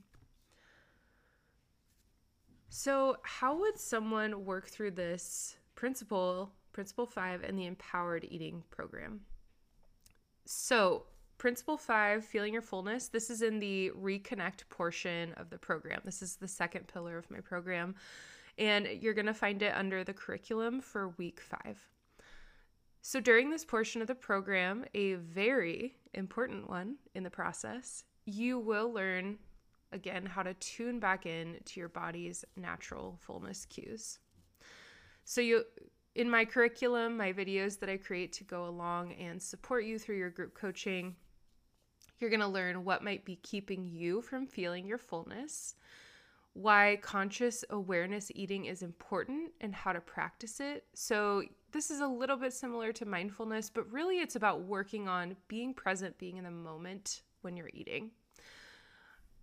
So, 2.69 3.17
how 3.23 3.57
would 3.59 3.79
someone 3.79 4.45
work 4.45 4.69
through 4.69 4.93
this 4.93 5.57
principle, 5.75 6.53
principle 6.73 7.07
five, 7.07 7.43
and 7.43 7.59
the 7.59 7.67
empowered 7.67 8.27
eating 8.29 8.65
program? 8.71 9.21
So, 10.45 11.07
principle 11.39 11.77
five, 11.77 12.25
feeling 12.25 12.53
your 12.53 12.63
fullness, 12.63 13.09
this 13.09 13.31
is 13.31 13.43
in 13.43 13.59
the 13.59 13.91
reconnect 13.91 14.69
portion 14.71 15.33
of 15.35 15.51
the 15.51 15.59
program. 15.59 16.01
This 16.05 16.23
is 16.23 16.37
the 16.37 16.49
second 16.49 16.87
pillar 16.87 17.19
of 17.19 17.31
my 17.31 17.41
program, 17.41 17.95
and 18.59 18.87
you're 18.87 19.15
going 19.15 19.27
to 19.27 19.35
find 19.35 19.63
it 19.63 19.75
under 19.75 20.05
the 20.05 20.13
curriculum 20.13 20.81
for 20.81 21.11
week 21.19 21.41
five. 21.41 21.79
So, 23.03 23.21
during 23.21 23.51
this 23.51 23.65
portion 23.65 24.01
of 24.01 24.09
the 24.09 24.15
program, 24.15 24.85
a 24.95 25.15
very 25.15 25.97
important 26.15 26.71
one 26.71 26.97
in 27.15 27.23
the 27.23 27.31
process, 27.31 28.05
you 28.25 28.59
will 28.59 28.91
learn 28.93 29.39
again 29.93 30.27
how 30.27 30.43
to 30.43 30.55
tune 30.55 30.99
back 30.99 31.25
in 31.25 31.57
to 31.65 31.81
your 31.81 31.89
body's 31.89 32.45
natural 32.57 33.17
fullness 33.21 33.65
cues. 33.67 34.19
So 35.25 35.41
you 35.41 35.65
in 36.15 36.31
my 36.31 36.45
curriculum, 36.45 37.17
my 37.17 37.33
videos 37.33 37.79
that 37.81 37.89
I 37.89 37.97
create 37.97 38.33
to 38.35 38.45
go 38.45 38.67
along 38.69 39.15
and 39.15 39.43
support 39.43 39.85
you 39.85 39.99
through 39.99 40.19
your 40.19 40.31
group 40.31 40.55
coaching, 40.55 41.17
you're 42.19 42.31
going 42.31 42.41
to 42.41 42.47
learn 42.47 42.85
what 42.85 43.05
might 43.05 43.25
be 43.25 43.37
keeping 43.37 43.87
you 43.87 44.21
from 44.23 44.47
feeling 44.47 44.87
your 44.87 44.99
fullness, 44.99 45.75
why 46.53 46.99
conscious 47.03 47.65
awareness 47.71 48.31
eating 48.35 48.67
is 48.67 48.83
important 48.83 49.51
and 49.61 49.75
how 49.75 49.93
to 49.93 50.01
practice 50.01 50.61
it. 50.61 50.85
So, 50.95 51.43
this 51.73 51.91
is 51.91 52.01
a 52.01 52.07
little 52.07 52.37
bit 52.37 52.53
similar 52.53 52.93
to 52.93 53.05
mindfulness, 53.05 53.69
but 53.69 53.91
really 53.91 54.21
it's 54.21 54.37
about 54.37 54.63
working 54.63 55.09
on 55.09 55.35
being 55.49 55.75
present, 55.75 56.17
being 56.19 56.37
in 56.37 56.45
the 56.45 56.51
moment 56.53 57.23
when 57.43 57.57
you're 57.57 57.71
eating. 57.75 58.13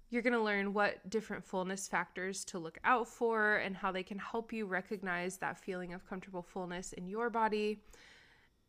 You're 0.09 0.21
going 0.21 0.33
to 0.33 0.41
learn 0.41 0.73
what 0.73 1.09
different 1.09 1.43
fullness 1.43 1.89
factors 1.89 2.45
to 2.45 2.59
look 2.59 2.77
out 2.85 3.07
for 3.07 3.57
and 3.57 3.75
how 3.75 3.91
they 3.91 4.03
can 4.03 4.17
help 4.17 4.53
you 4.53 4.65
recognize 4.65 5.37
that 5.37 5.57
feeling 5.57 5.93
of 5.93 6.07
comfortable 6.07 6.41
fullness 6.41 6.93
in 6.93 7.07
your 7.07 7.29
body. 7.29 7.81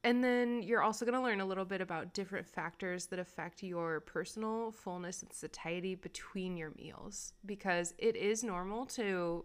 And 0.05 0.23
then 0.23 0.63
you're 0.63 0.83
also 0.83 1.05
going 1.05 1.17
to 1.17 1.23
learn 1.23 1.41
a 1.41 1.47
little 1.47 1.65
bit 1.65 1.81
about 1.81 2.13
different 2.13 2.47
factors 2.47 3.07
that 3.07 3.21
affect 3.21 3.63
your 3.63 4.01
personal 4.01 4.73
fullness 4.73 5.23
and 5.23 5.33
satiety 5.33 5.95
between 5.95 6.57
your 6.57 6.73
meals 6.77 7.35
because 7.47 7.95
it 7.99 8.17
is 8.17 8.43
normal 8.43 8.85
to 8.87 9.45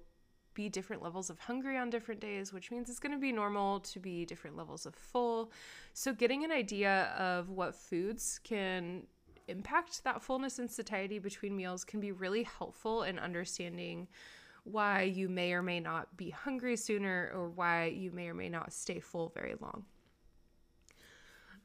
be 0.56 0.68
different 0.68 1.04
levels 1.04 1.30
of 1.30 1.38
hungry 1.38 1.78
on 1.78 1.92
different 1.92 2.20
days, 2.20 2.52
which 2.52 2.72
means 2.72 2.90
it's 2.90 2.98
going 2.98 3.12
to 3.12 3.20
be 3.20 3.32
normal 3.32 3.80
to 3.82 4.00
be 4.00 4.26
different 4.26 4.58
levels 4.58 4.88
of 4.88 4.96
full. 4.96 5.52
So, 5.94 6.12
getting 6.12 6.44
an 6.44 6.52
idea 6.52 7.14
of 7.16 7.50
what 7.50 7.76
foods 7.76 8.40
can 8.44 9.04
impact 9.48 10.04
that 10.04 10.24
fullness 10.24 10.58
and 10.58 10.70
satiety 10.70 11.20
between 11.20 11.56
meals 11.56 11.84
can 11.84 12.00
be 12.00 12.12
really 12.12 12.44
helpful 12.44 13.04
in 13.04 13.20
understanding 13.20 14.08
why 14.64 15.04
you 15.04 15.30
may 15.30 15.54
or 15.54 15.62
may 15.62 15.80
not 15.80 16.18
be 16.18 16.32
hungry 16.32 16.76
sooner 16.76 17.32
or 17.34 17.50
why 17.50 17.86
you 17.86 18.12
may 18.12 18.28
or 18.28 18.34
may 18.34 18.50
not 18.50 18.74
stay 18.74 19.00
full 19.00 19.32
very 19.36 19.54
long. 19.62 19.86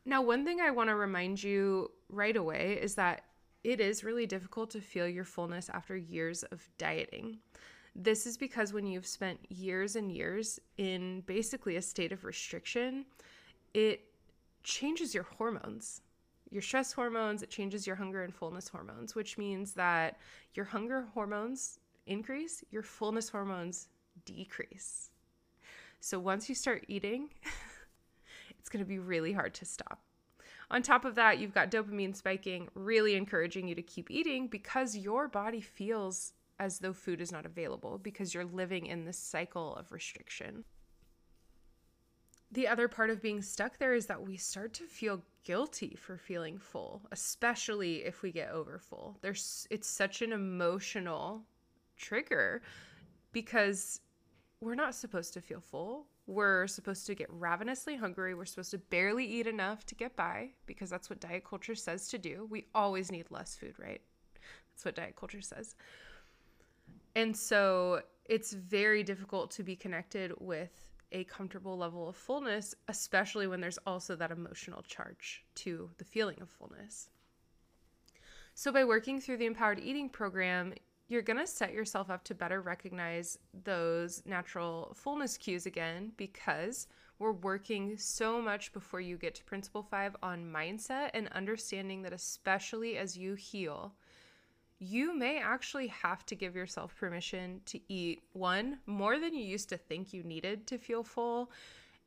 Now, 0.05 0.23
one 0.23 0.45
thing 0.45 0.61
I 0.61 0.71
want 0.71 0.91
to 0.91 0.97
remind 0.97 1.43
you 1.43 1.91
right 2.09 2.37
away 2.37 2.79
is 2.81 2.95
that 2.97 3.23
it 3.63 3.81
is 3.81 4.03
really 4.03 4.27
difficult 4.27 4.71
to 4.71 4.81
feel 4.81 5.07
your 5.07 5.25
fullness 5.25 5.69
after 5.69 5.97
years 5.97 6.43
of 6.45 6.69
dieting. 6.79 7.39
This 7.95 8.27
is 8.27 8.37
because 8.37 8.73
when 8.73 8.87
you've 8.87 9.07
spent 9.07 9.39
years 9.51 9.97
and 9.97 10.11
years 10.11 10.59
in 10.79 11.21
basically 11.27 11.77
a 11.77 11.83
state 11.83 12.11
of 12.11 12.25
restriction, 12.25 13.05
it 13.75 14.01
changes 14.65 15.15
your 15.15 15.25
hormones 15.25 16.01
your 16.53 16.63
stress 16.63 16.93
hormones, 16.93 17.43
it 17.43 17.49
changes 17.49 17.87
your 17.87 17.97
hunger 17.97 18.23
and 18.23 18.35
fullness 18.35 18.69
hormones, 18.69 19.15
which 19.15 19.39
means 19.39 19.73
that 19.73 20.19
your 20.55 20.67
hunger 20.67 21.07
hormones 21.15 21.81
increase, 22.07 22.63
your 22.71 22.83
fullness 22.83 23.31
hormones 23.31 23.89
decrease. 24.27 25.11
So 26.01 26.21
once 26.21 26.49
you 26.51 26.55
start 26.55 26.85
eating, 26.89 27.31
going 28.73 28.85
to 28.85 28.89
be 28.89 28.99
really 28.99 29.33
hard 29.33 29.55
to 29.55 29.65
stop. 29.65 30.01
On 30.71 30.83
top 30.83 31.05
of 31.05 31.15
that, 31.15 31.39
you've 31.39 31.55
got 31.55 31.71
dopamine 31.71 32.17
spiking, 32.17 32.69
really 32.75 33.15
encouraging 33.15 33.69
you 33.69 33.75
to 33.75 33.83
keep 33.83 34.11
eating 34.11 34.49
because 34.49 34.97
your 34.97 35.29
body 35.29 35.61
feels 35.61 36.33
as 36.59 36.79
though 36.79 36.93
food 36.93 37.21
is 37.21 37.31
not 37.31 37.47
available 37.47 37.99
because 37.99 38.33
you're 38.33 38.45
living 38.45 38.87
in 38.87 39.05
this 39.05 39.19
cycle 39.19 39.77
of 39.77 39.93
restriction 39.93 40.65
the 42.53 42.69
other 42.69 42.87
part 42.87 43.09
of 43.09 43.23
being 43.23 43.41
stuck 43.41 43.79
there 43.79 43.95
is 43.95 44.07
that 44.07 44.23
we 44.23 44.37
start 44.37 44.75
to 44.75 44.85
feel 44.85 45.23
guilty 45.43 45.97
for 45.99 46.19
feeling 46.19 46.59
full, 46.59 47.03
especially 47.11 48.05
if 48.05 48.23
we 48.23 48.31
get 48.31 48.51
over 48.51 48.79
full. 48.79 49.19
There's 49.23 49.67
it's 49.71 49.89
such 49.89 50.21
an 50.21 50.33
emotional 50.33 51.45
trigger 51.97 52.63
because 53.33 54.01
we're 54.61 54.75
not 54.75 54.95
supposed 54.95 55.33
to 55.33 55.41
feel 55.41 55.61
full. 55.61 56.07
We're 56.27 56.67
supposed 56.67 57.07
to 57.07 57.15
get 57.15 57.29
ravenously 57.31 57.97
hungry. 57.97 58.35
We're 58.35 58.45
supposed 58.45 58.71
to 58.71 58.79
barely 58.79 59.27
eat 59.27 59.47
enough 59.47 59.85
to 59.87 59.95
get 59.95 60.15
by 60.15 60.51
because 60.67 60.89
that's 60.89 61.11
what 61.11 61.21
diet 61.21 61.45
culture 61.45 61.75
says 61.75 62.09
to 62.09 62.19
do. 62.19 62.47
We 62.49 62.67
always 62.75 63.11
need 63.11 63.27
less 63.31 63.57
food, 63.57 63.75
right? 63.79 64.01
That's 64.73 64.85
what 64.85 64.95
diet 64.95 65.17
culture 65.17 65.41
says. 65.41 65.75
And 67.17 67.37
so 67.37 68.03
it's 68.25 68.53
very 68.53 69.03
difficult 69.03 69.51
to 69.53 69.63
be 69.63 69.77
connected 69.77 70.33
with 70.39 70.71
a 71.11 71.25
comfortable 71.25 71.77
level 71.77 72.09
of 72.09 72.17
fullness, 72.17 72.75
especially 72.89 73.47
when 73.47 73.61
there's 73.61 73.79
also 73.87 74.17
that 74.17 74.31
emotional 74.31 74.83
charge 74.83 75.45
to 75.57 75.91
the 75.99 76.05
feeling 76.05 76.41
of 76.41 76.49
fullness. 76.49 77.11
So, 78.55 78.73
by 78.73 78.85
working 78.85 79.21
through 79.21 79.39
the 79.39 79.47
Empowered 79.47 79.81
Eating 79.81 80.09
program, 80.09 80.75
you're 81.09 81.23
going 81.23 81.39
to 81.39 81.47
set 81.47 81.73
yourself 81.73 82.11
up 82.11 82.25
to 82.25 82.35
better 82.35 82.61
recognize 82.61 83.39
those 83.65 84.23
natural 84.25 84.93
fullness 84.95 85.37
cues 85.37 85.67
again 85.67 86.13
because 86.17 86.87
we're 87.19 87.33
working 87.33 87.97
so 87.99 88.41
much 88.43 88.73
before 88.73 89.01
you 89.01 89.17
get 89.17 89.35
to 89.37 89.45
Principle 89.45 89.83
5 89.83 90.17
on 90.23 90.45
mindset 90.45 91.11
and 91.15 91.29
understanding 91.29 92.03
that, 92.03 92.13
especially 92.13 92.97
as 92.97 93.17
you 93.17 93.35
heal, 93.35 93.95
you 94.81 95.17
may 95.17 95.39
actually 95.39 95.87
have 95.87 96.27
to 96.27 96.35
give 96.35 96.57
yourself 96.57 96.97
permission 96.97 97.61
to 97.67 97.79
eat 97.89 98.25
one, 98.33 98.79
more 98.87 99.21
than 99.21 99.35
you 99.35 99.45
used 99.45 99.69
to 99.69 99.77
think 99.77 100.13
you 100.13 100.25
needed 100.25 100.67
to 100.67 100.79
feel 100.79 101.05
full, 101.05 101.53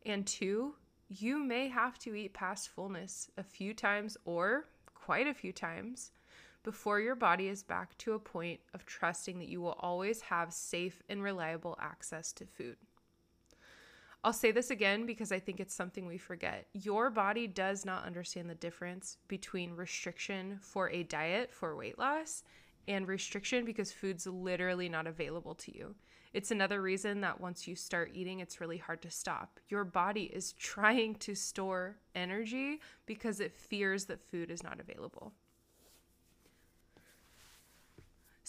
and 0.06 0.28
two, 0.28 0.76
you 1.08 1.40
may 1.42 1.70
have 1.70 1.98
to 2.00 2.14
eat 2.14 2.34
past 2.34 2.70
fullness 2.70 3.30
a 3.38 3.44
few 3.44 3.74
times 3.74 4.18
or 4.26 4.66
quite 4.94 5.28
a 5.28 5.34
few 5.34 5.54
times 5.54 6.12
before 6.66 7.00
your 7.00 7.16
body 7.16 7.48
is 7.48 7.62
back 7.62 7.96
to 8.00 8.14
a 8.14 8.20
point 8.20 8.60
of 8.74 8.88
trusting 8.88 9.38
that 9.38 9.48
you 9.48 9.62
will 9.62 9.78
always 9.80 10.20
have 10.20 10.52
safe 10.52 11.04
and 11.08 11.22
reliable 11.22 11.78
access 11.80 12.34
to 12.34 12.46
food. 12.46 12.76
I'll 14.24 14.34
say 14.34 14.52
this 14.52 14.72
again 14.72 15.06
because 15.06 15.32
I 15.32 15.38
think 15.40 15.60
it's 15.60 15.76
something 15.76 16.08
we 16.08 16.18
forget. 16.18 16.66
Your 16.74 17.12
body 17.12 17.46
does 17.46 17.86
not 17.86 18.04
understand 18.04 18.50
the 18.50 18.56
difference 18.56 19.18
between 19.28 19.76
restriction 19.76 20.58
for 20.60 20.90
a 20.90 21.04
diet 21.04 21.54
for 21.54 21.76
weight 21.76 22.00
loss 22.00 22.42
and 22.88 23.08
restriction 23.08 23.64
because 23.64 23.92
food's 23.92 24.26
literally 24.26 24.90
not 24.90 25.06
available 25.06 25.54
to 25.54 25.78
you. 25.78 25.94
It's 26.34 26.50
another 26.50 26.82
reason 26.82 27.22
that 27.22 27.40
once 27.40 27.68
you 27.68 27.76
start 27.76 28.12
eating, 28.16 28.40
it's 28.40 28.60
really 28.60 28.80
hard 28.80 29.04
to 29.04 29.12
stop. 29.12 29.60
Your 29.70 29.84
body 29.84 30.24
is 30.24 30.54
trying 30.54 31.16
to 31.16 31.36
store 31.36 31.98
energy 32.16 32.82
because 33.06 33.40
it 33.40 33.54
fears 33.54 34.06
that 34.06 34.28
food 34.32 34.50
is 34.50 34.64
not 34.64 34.80
available. 34.80 35.32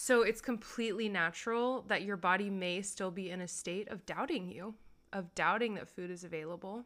So 0.06 0.22
it's 0.22 0.40
completely 0.40 1.08
natural 1.08 1.84
that 1.88 2.02
your 2.02 2.16
body 2.16 2.48
may 2.48 2.80
still 2.80 3.10
be 3.10 3.28
in 3.30 3.40
a 3.40 3.48
state 3.48 3.88
of 3.88 4.06
doubting 4.06 4.48
you, 4.48 4.76
of 5.12 5.34
doubting 5.34 5.74
that 5.74 5.88
food 5.88 6.12
is 6.12 6.22
available. 6.22 6.84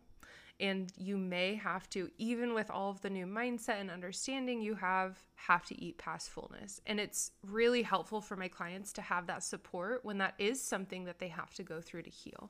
And 0.59 0.91
you 0.97 1.19
may 1.19 1.55
have 1.57 1.87
to 1.91 2.09
even 2.17 2.55
with 2.55 2.71
all 2.71 2.89
of 2.89 3.03
the 3.03 3.11
new 3.11 3.27
mindset 3.27 3.79
and 3.79 3.91
understanding 3.91 4.63
you 4.63 4.75
have 4.77 5.19
have 5.35 5.67
to 5.67 5.79
eat 5.79 5.99
past 5.99 6.31
fullness. 6.31 6.81
And 6.87 6.99
it's 6.99 7.33
really 7.47 7.83
helpful 7.83 8.23
for 8.23 8.37
my 8.37 8.49
clients 8.49 8.91
to 8.95 9.03
have 9.03 9.27
that 9.27 9.43
support 9.43 10.03
when 10.03 10.17
that 10.17 10.33
is 10.39 10.59
something 10.59 11.05
that 11.05 11.19
they 11.19 11.29
have 11.29 11.53
to 11.57 11.63
go 11.63 11.83
through 11.83 12.05
to 12.05 12.11
heal. 12.11 12.49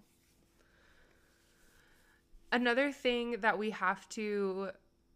Another 2.52 2.92
thing 2.92 3.40
that 3.40 3.58
we 3.58 3.70
have 3.70 4.08
to 4.10 4.70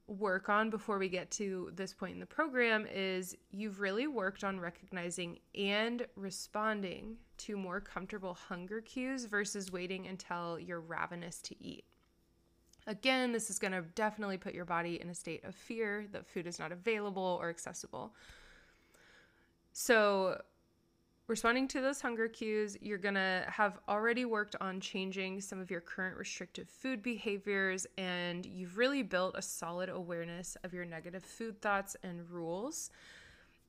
work 0.06 0.48
on 0.48 0.68
before 0.68 0.98
we 0.98 1.08
get 1.08 1.30
to 1.30 1.70
this 1.74 1.94
point 1.94 2.12
in 2.12 2.20
the 2.20 2.26
program 2.26 2.86
is 2.92 3.36
you've 3.50 3.80
really 3.80 4.06
worked 4.06 4.44
on 4.44 4.60
recognizing 4.60 5.38
and 5.54 6.06
responding 6.14 7.16
to 7.38 7.56
more 7.56 7.80
comfortable 7.80 8.34
hunger 8.34 8.80
cues 8.82 9.24
versus 9.24 9.72
waiting 9.72 10.06
until 10.06 10.58
you're 10.58 10.80
ravenous 10.80 11.40
to 11.40 11.54
eat 11.62 11.84
Again, 12.86 13.32
this 13.32 13.48
is 13.48 13.58
going 13.58 13.72
to 13.72 13.82
definitely 13.94 14.36
put 14.36 14.54
your 14.54 14.66
body 14.66 15.00
in 15.00 15.08
a 15.08 15.14
state 15.14 15.42
of 15.44 15.54
fear 15.54 16.06
that 16.12 16.26
food 16.26 16.46
is 16.46 16.58
not 16.58 16.70
available 16.70 17.38
or 17.40 17.48
accessible. 17.48 18.12
So, 19.72 20.40
responding 21.26 21.68
to 21.68 21.80
those 21.80 22.00
hunger 22.00 22.28
cues, 22.28 22.76
you're 22.80 22.98
going 22.98 23.14
to 23.14 23.44
have 23.48 23.78
already 23.88 24.24
worked 24.24 24.56
on 24.60 24.80
changing 24.80 25.40
some 25.40 25.58
of 25.58 25.70
your 25.70 25.80
current 25.80 26.16
restrictive 26.16 26.68
food 26.68 27.02
behaviors, 27.02 27.86
and 27.96 28.44
you've 28.44 28.76
really 28.76 29.02
built 29.02 29.34
a 29.36 29.42
solid 29.42 29.88
awareness 29.88 30.56
of 30.64 30.74
your 30.74 30.84
negative 30.84 31.22
food 31.22 31.60
thoughts 31.62 31.96
and 32.02 32.30
rules. 32.30 32.90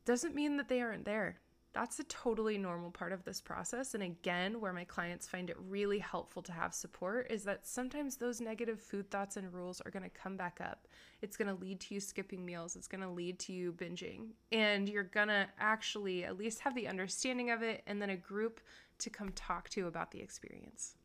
Doesn't 0.06 0.36
mean 0.36 0.58
that 0.58 0.68
they 0.68 0.82
aren't 0.82 1.06
there. 1.06 1.40
That's 1.76 2.00
a 2.00 2.06
totally 2.06 2.58
normal 2.58 2.90
part 2.90 3.12
of 3.12 3.26
this 3.26 3.42
process. 3.42 3.96
And 3.96 4.02
again, 4.02 4.62
where 4.62 4.72
my 4.72 4.86
clients 4.86 5.28
find 5.28 5.50
it 5.50 5.58
really 5.60 6.00
helpful 6.00 6.42
to 6.44 6.54
have 6.54 6.74
support 6.74 7.28
is 7.30 7.44
that 7.44 7.68
sometimes 7.68 8.16
those 8.16 8.40
negative 8.40 8.80
food 8.80 9.12
thoughts 9.12 9.36
and 9.36 9.54
rules 9.54 9.82
are 9.82 9.92
going 9.92 10.04
to 10.04 10.10
come 10.10 10.38
back 10.38 10.62
up. 10.64 10.88
It's 11.22 11.36
going 11.36 11.54
to 11.54 11.62
lead 11.62 11.82
to 11.82 11.94
you 11.94 12.00
skipping 12.00 12.46
meals, 12.46 12.78
it's 12.78 12.88
going 12.88 13.02
to 13.02 13.10
lead 13.10 13.40
to 13.40 13.52
you 13.52 13.74
binging. 13.74 14.30
And 14.54 14.88
you're 14.88 15.04
going 15.04 15.28
to 15.28 15.48
actually 15.60 16.24
at 16.24 16.38
least 16.38 16.62
have 16.62 16.76
the 16.76 16.88
understanding 16.88 17.52
of 17.52 17.62
it 17.62 17.84
and 17.88 18.02
then 18.02 18.10
a 18.10 18.16
group 18.16 18.62
to 19.00 19.10
come 19.10 19.34
talk 19.34 19.68
to 19.72 19.88
about 19.88 20.12
the 20.12 20.22
experience. 20.22 20.96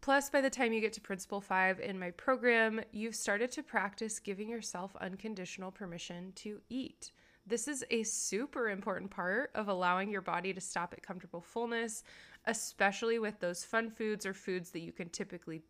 Plus, 0.00 0.30
by 0.30 0.40
the 0.40 0.48
time 0.48 0.72
you 0.72 0.80
get 0.80 0.92
to 0.92 1.00
Principle 1.00 1.40
5 1.40 1.80
in 1.80 1.98
my 1.98 2.12
program, 2.12 2.80
you've 2.92 3.16
started 3.16 3.50
to 3.50 3.64
practice 3.64 4.20
giving 4.20 4.48
yourself 4.48 4.94
unconditional 5.00 5.72
permission 5.72 6.32
to 6.36 6.60
eat. 6.70 7.10
This 7.46 7.66
is 7.68 7.84
a 7.90 8.02
super 8.02 8.70
important 8.70 9.10
part 9.10 9.50
of 9.54 9.68
allowing 9.68 10.10
your 10.10 10.20
body 10.20 10.52
to 10.52 10.60
stop 10.60 10.92
at 10.92 11.02
comfortable 11.02 11.40
fullness, 11.40 12.04
especially 12.46 13.18
with 13.18 13.40
those 13.40 13.64
fun 13.64 13.90
foods 13.90 14.24
or 14.24 14.34
foods 14.34 14.70
that 14.70 14.80
you 14.80 14.92
can 14.92 15.08
typically 15.08 15.62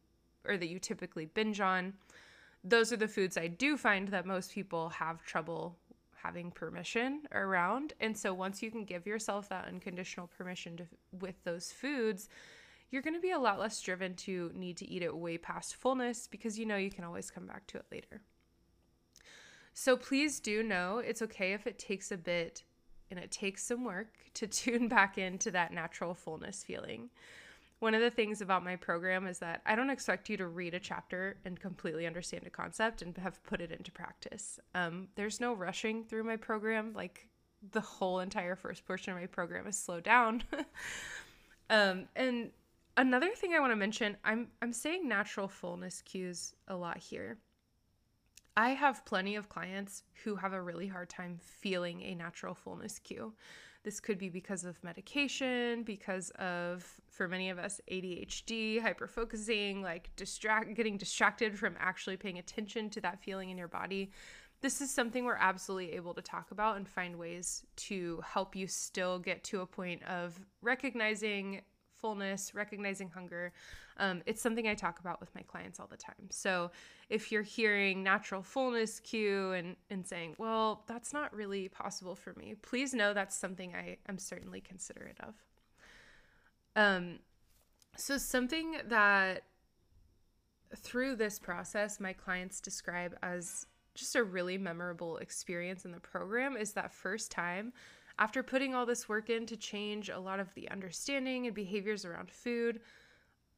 or 0.47 0.57
that 0.57 0.69
you 0.69 0.79
typically 0.79 1.27
binge 1.27 1.61
on. 1.61 1.95
Those 2.65 2.93
are 2.93 2.97
the 2.97 3.09
foods 3.09 3.37
I 3.37 3.47
do 3.47 3.77
find 3.77 4.09
that 4.09 4.27
most 4.27 4.53
people 4.53 4.89
have 4.91 5.25
trouble 5.25 5.77
having 6.23 6.51
permission 6.51 7.23
around. 7.33 7.95
And 8.01 8.17
so 8.17 8.35
once 8.35 8.63
you 8.63 8.71
can 8.71 8.85
give 8.85 9.07
yourself 9.07 9.49
that 9.49 9.69
unconditional 9.69 10.27
permission 10.27 10.77
to, 10.79 10.87
with 11.19 11.43
those 11.45 11.73
foods, 11.73 12.29
you're 12.91 13.03
going 13.03 13.15
to 13.15 13.21
be 13.21 13.31
a 13.31 13.39
lot 13.39 13.59
less 13.59 13.81
driven 13.81 14.15
to 14.17 14.51
need 14.55 14.77
to 14.79 14.89
eat 14.89 15.03
it 15.03 15.15
way 15.15 15.39
past 15.39 15.77
fullness 15.77 16.27
because 16.27 16.59
you 16.59 16.67
know 16.67 16.77
you 16.77 16.91
can 16.91 17.05
always 17.05 17.31
come 17.31 17.47
back 17.47 17.67
to 17.69 17.79
it 17.79 17.87
later. 17.91 18.23
So 19.73 19.97
please 19.97 20.41
do 20.41 20.63
know 20.63 20.99
it's 20.99 21.23
okay 21.23 21.53
if 21.53 21.67
it 21.67 21.79
takes 21.79 22.13
a 22.13 22.17
bit 22.17 22.65
and 23.11 23.19
it 23.19 23.31
takes 23.31 23.65
some 23.65 23.85
work 23.85 24.15
to 24.35 24.47
tune 24.47 24.89
back 24.89 25.19
into 25.19 25.51
that 25.51 25.73
natural 25.73 26.15
fullness 26.15 26.63
feeling. 26.65 27.11
One 27.81 27.95
of 27.95 28.03
the 28.03 28.11
things 28.11 28.43
about 28.43 28.63
my 28.63 28.77
program 28.77 29.27
is 29.27 29.39
that 29.39 29.63
I 29.65 29.75
don't 29.75 29.89
expect 29.89 30.29
you 30.29 30.37
to 30.37 30.49
read 30.49 30.75
a 30.75 30.81
chapter 30.81 31.39
and 31.47 31.59
completely 31.59 32.07
understand 32.07 32.47
a 32.47 32.51
concept 32.51 33.01
and 33.01 33.17
have 33.17 33.43
put 33.43 33.63
it 33.63 33.73
into 33.73 33.91
practice. 33.91 34.61
Um, 34.75 35.09
there's 35.15 35.41
no 35.41 35.55
rushing 35.55 36.05
through 36.05 36.25
my 36.25 36.37
program. 36.37 36.93
Like 36.95 37.27
the 37.73 37.81
whole 37.81 38.21
entire 38.21 38.55
first 38.55 38.85
portion 38.87 39.15
of 39.15 39.19
my 39.19 39.27
program 39.27 39.67
is 39.67 39.79
slowed 39.79 40.05
down. 40.05 40.43
um, 41.71 42.07
and 42.17 42.51
another 42.99 43.31
thing 43.35 43.55
I 43.55 43.61
want 43.61 43.73
to 43.73 43.77
mention, 43.77 44.15
I'm 44.25 44.49
I'm 44.61 44.75
saying 44.75 45.09
natural 45.09 45.49
fullness 45.49 46.03
cues 46.03 46.55
a 46.69 46.77
lot 46.77 46.99
here. 46.99 47.39
I 48.57 48.71
have 48.71 49.05
plenty 49.05 49.37
of 49.37 49.49
clients 49.49 50.03
who 50.25 50.37
have 50.37 50.53
a 50.53 50.63
really 50.63 50.87
hard 50.87 51.09
time 51.09 51.39
feeling 51.41 52.03
a 52.03 52.15
natural 52.15 52.55
fullness 52.55 52.99
cue. 52.99 53.33
This 53.83 54.01
could 54.01 54.19
be 54.19 54.29
because 54.29 54.65
of 54.65 54.83
medication, 54.85 55.85
because 55.85 56.31
of, 56.31 56.85
for 57.09 57.27
many 57.27 57.49
of 57.49 57.59
us, 57.59 57.81
ADHD, 57.91 58.83
hyperfocusing, 58.83 59.83
like 59.83 60.11
distract, 60.17 60.75
getting 60.75 60.99
distracted 60.99 61.59
from 61.59 61.77
actually 61.79 62.19
paying 62.19 62.39
attention 62.39 62.91
to 62.91 63.01
that 63.01 63.23
feeling 63.23 63.49
in 63.49 63.57
your 63.57 63.69
body. 63.69 64.11
This 64.61 64.83
is 64.83 64.93
something 64.93 65.25
we're 65.25 65.37
absolutely 65.37 65.93
able 65.93 66.13
to 66.13 66.21
talk 66.21 66.51
about 66.51 66.77
and 66.77 66.87
find 66.87 67.17
ways 67.17 67.65
to 67.77 68.21
help 68.27 68.55
you 68.55 68.67
still 68.67 69.19
get 69.19 69.43
to 69.45 69.63
a 69.63 69.67
point 69.67 70.03
of 70.03 70.39
recognizing 70.61 71.63
fullness, 72.01 72.55
recognizing 72.55 73.09
hunger. 73.09 73.53
Um, 73.99 74.23
it's 74.27 74.41
something 74.41 74.67
I 74.67 74.75
talk 74.75 75.01
about 75.01 75.21
with 75.21 75.35
my 75.35 75.43
clients 75.43 75.79
all 75.79 75.87
the 75.87 75.97
time. 75.97 76.29
So 76.31 76.71
if 77.09 77.31
you're 77.31 77.43
hearing 77.43 78.03
natural 78.03 78.43
fullness 78.43 79.01
cue 79.01 79.53
and, 79.53 79.77
and 79.91 80.07
saying, 80.07 80.37
well, 80.39 80.85
that's 80.87 81.13
not 81.13 81.35
really 81.35 81.69
possible 81.69 82.15
for 82.15 82.33
me, 82.35 82.55
please 82.63 82.95
know 82.95 83.13
that's 83.13 83.37
something 83.37 83.75
I 83.75 83.99
am 84.09 84.19
certainly 84.19 84.61
considerate 84.61 85.19
of. 85.21 85.35
Um, 86.77 87.19
so 87.97 88.17
something 88.17 88.77
that 88.89 89.43
through 90.77 91.17
this 91.17 91.39
process 91.39 91.99
my 91.99 92.13
clients 92.13 92.61
describe 92.61 93.17
as 93.23 93.67
just 93.95 94.15
a 94.15 94.23
really 94.23 94.57
memorable 94.57 95.17
experience 95.19 95.85
in 95.85 95.91
the 95.91 96.01
program 96.01 96.57
is 96.57 96.73
that 96.73 96.93
first 96.93 97.31
time 97.31 97.73
after 98.21 98.43
putting 98.43 98.75
all 98.75 98.87
this 98.87 99.09
work 99.09 99.31
in 99.31 99.47
to 99.47 99.57
change 99.57 100.11
a 100.11 100.19
lot 100.19 100.39
of 100.39 100.55
the 100.55 100.71
understanding 100.71 101.47
and 101.47 101.55
behaviors 101.55 102.05
around 102.05 102.31
food, 102.31 102.81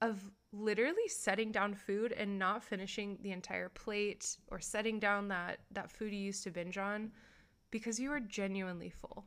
of 0.00 0.30
literally 0.52 1.08
setting 1.08 1.52
down 1.52 1.74
food 1.74 2.12
and 2.12 2.38
not 2.38 2.62
finishing 2.62 3.18
the 3.22 3.30
entire 3.30 3.68
plate 3.68 4.36
or 4.50 4.58
setting 4.60 4.98
down 4.98 5.28
that 5.28 5.60
that 5.70 5.90
food 5.90 6.12
you 6.12 6.18
used 6.18 6.42
to 6.42 6.50
binge 6.50 6.76
on 6.76 7.10
because 7.70 7.98
you 7.98 8.10
are 8.10 8.20
genuinely 8.20 8.90
full. 8.90 9.24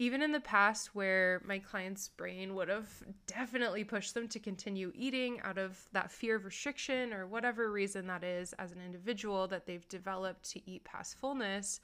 Even 0.00 0.22
in 0.22 0.32
the 0.32 0.40
past 0.40 0.94
where 0.94 1.42
my 1.44 1.58
client's 1.58 2.08
brain 2.08 2.54
would 2.54 2.68
have 2.68 2.88
definitely 3.26 3.84
pushed 3.84 4.14
them 4.14 4.26
to 4.28 4.38
continue 4.38 4.90
eating 4.94 5.40
out 5.42 5.58
of 5.58 5.78
that 5.92 6.10
fear 6.10 6.36
of 6.36 6.44
restriction 6.44 7.12
or 7.12 7.26
whatever 7.26 7.70
reason 7.70 8.06
that 8.06 8.24
is 8.24 8.52
as 8.54 8.72
an 8.72 8.80
individual 8.84 9.46
that 9.46 9.66
they've 9.66 9.88
developed 9.88 10.50
to 10.50 10.70
eat 10.70 10.84
past 10.84 11.16
fullness, 11.18 11.80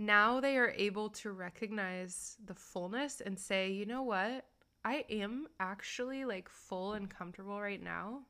now 0.00 0.40
they 0.40 0.56
are 0.56 0.72
able 0.76 1.10
to 1.10 1.30
recognize 1.30 2.38
the 2.46 2.54
fullness 2.54 3.20
and 3.20 3.38
say, 3.38 3.70
you 3.70 3.84
know 3.84 4.02
what? 4.02 4.46
I 4.82 5.04
am 5.10 5.46
actually 5.60 6.24
like 6.24 6.48
full 6.48 6.94
and 6.94 7.10
comfortable 7.10 7.60
right 7.60 7.82
now. 7.82 8.22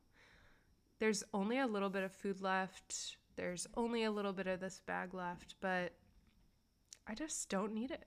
There's 0.99 1.23
only 1.33 1.59
a 1.59 1.65
little 1.65 1.89
bit 1.89 2.03
of 2.03 2.11
food 2.11 2.41
left. 2.41 3.15
There's 3.37 3.67
only 3.77 4.03
a 4.03 4.11
little 4.11 4.33
bit 4.33 4.47
of 4.47 4.59
this 4.59 4.81
bag 4.85 5.13
left, 5.13 5.55
but 5.61 5.93
I 7.07 7.15
just 7.15 7.49
don't 7.49 7.73
need 7.73 7.89
it. 7.89 8.03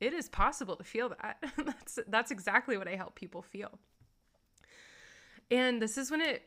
It 0.00 0.14
is 0.14 0.28
possible 0.28 0.76
to 0.76 0.84
feel 0.84 1.08
that. 1.08 1.42
that's 1.66 1.98
that's 2.06 2.30
exactly 2.30 2.76
what 2.76 2.86
I 2.86 2.94
help 2.94 3.16
people 3.16 3.42
feel. 3.42 3.80
And 5.50 5.82
this 5.82 5.98
is 5.98 6.08
when 6.08 6.20
it 6.20 6.42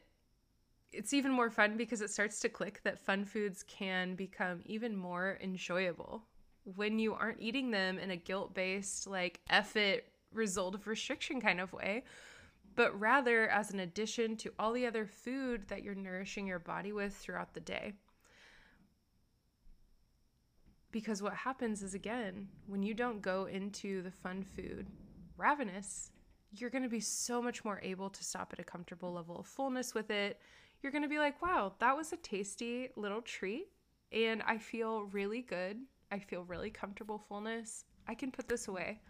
it's 0.92 1.14
even 1.14 1.32
more 1.32 1.50
fun 1.50 1.78
because 1.78 2.02
it 2.02 2.10
starts 2.10 2.40
to 2.40 2.50
click 2.50 2.82
that 2.84 3.00
fun 3.00 3.26
foods 3.26 3.64
can 3.68 4.16
become 4.16 4.62
even 4.66 4.96
more 4.96 5.38
enjoyable 5.42 6.24
when 6.76 7.00
you 7.00 7.14
aren't 7.14 7.40
eating 7.40 7.72
them 7.72 7.98
in 7.98 8.12
a 8.12 8.16
guilt 8.18 8.54
based, 8.54 9.08
like, 9.08 9.40
F 9.50 9.76
it 9.76 10.12
result 10.34 10.76
of 10.76 10.88
restriction 10.88 11.40
kind 11.40 11.62
of 11.62 11.72
way, 11.72 12.04
but 12.76 12.98
rather 13.00 13.48
as 13.50 13.72
an 13.72 13.80
addition 13.80 14.36
to 14.38 14.54
all 14.60 14.74
the 14.74 14.86
other 14.86 15.06
food 15.06 15.64
that 15.70 15.82
you're 15.82 15.96
nourishing 15.96 16.46
your 16.46 16.60
body 16.60 16.92
with 16.92 17.16
throughout 17.16 17.54
the 17.54 17.60
day. 17.60 17.94
Because 20.92 21.22
what 21.22 21.34
happens 21.34 21.82
is, 21.84 21.94
again, 21.94 22.48
when 22.66 22.84
you 22.84 22.94
don't 22.94 23.22
go 23.22 23.46
into 23.46 24.02
the 24.02 24.12
fun 24.12 24.44
food 24.44 24.88
ravenous, 25.38 26.12
you're 26.52 26.70
going 26.70 26.84
to 26.84 26.90
be 26.90 27.00
so 27.00 27.42
much 27.42 27.64
more 27.64 27.80
able 27.84 28.10
to 28.10 28.24
stop 28.24 28.52
at 28.54 28.60
a 28.60 28.64
comfortable 28.64 29.14
level 29.14 29.40
of 29.40 29.46
fullness 29.46 29.94
with 29.94 30.10
it 30.10 30.40
you're 30.82 30.92
going 30.92 31.04
to 31.04 31.10
be 31.10 31.20
like, 31.20 31.42
wow, 31.42 31.74
that 31.80 31.96
was 31.96 32.14
a 32.14 32.18
tasty 32.18 32.90
little 32.96 33.22
treat. 33.22 33.68
And 34.12 34.42
I 34.46 34.58
feel 34.58 35.04
really 35.06 35.42
good. 35.42 35.78
I 36.12 36.20
feel 36.20 36.44
really 36.44 36.70
comfortable 36.70 37.18
fullness. 37.28 37.86
I 38.08 38.16
can 38.16 38.32
put 38.32 38.48
this 38.48 38.68
away. 38.68 39.02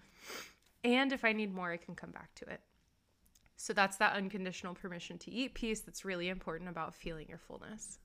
And 0.84 1.12
if 1.12 1.24
I 1.24 1.34
need 1.34 1.54
more, 1.54 1.72
I 1.72 1.78
can 1.78 1.96
come 1.96 2.12
back 2.12 2.34
to 2.36 2.46
it. 2.46 2.62
So 3.58 3.74
that's 3.74 3.98
that 3.98 4.16
unconditional 4.16 4.76
permission 4.76 5.18
to 5.20 5.32
eat 5.32 5.54
piece 5.56 5.82
that's 5.82 6.06
really 6.06 6.30
important 6.30 6.70
about 6.70 6.96
feeling 6.96 7.26
your 7.28 7.40
fullness. 7.40 8.00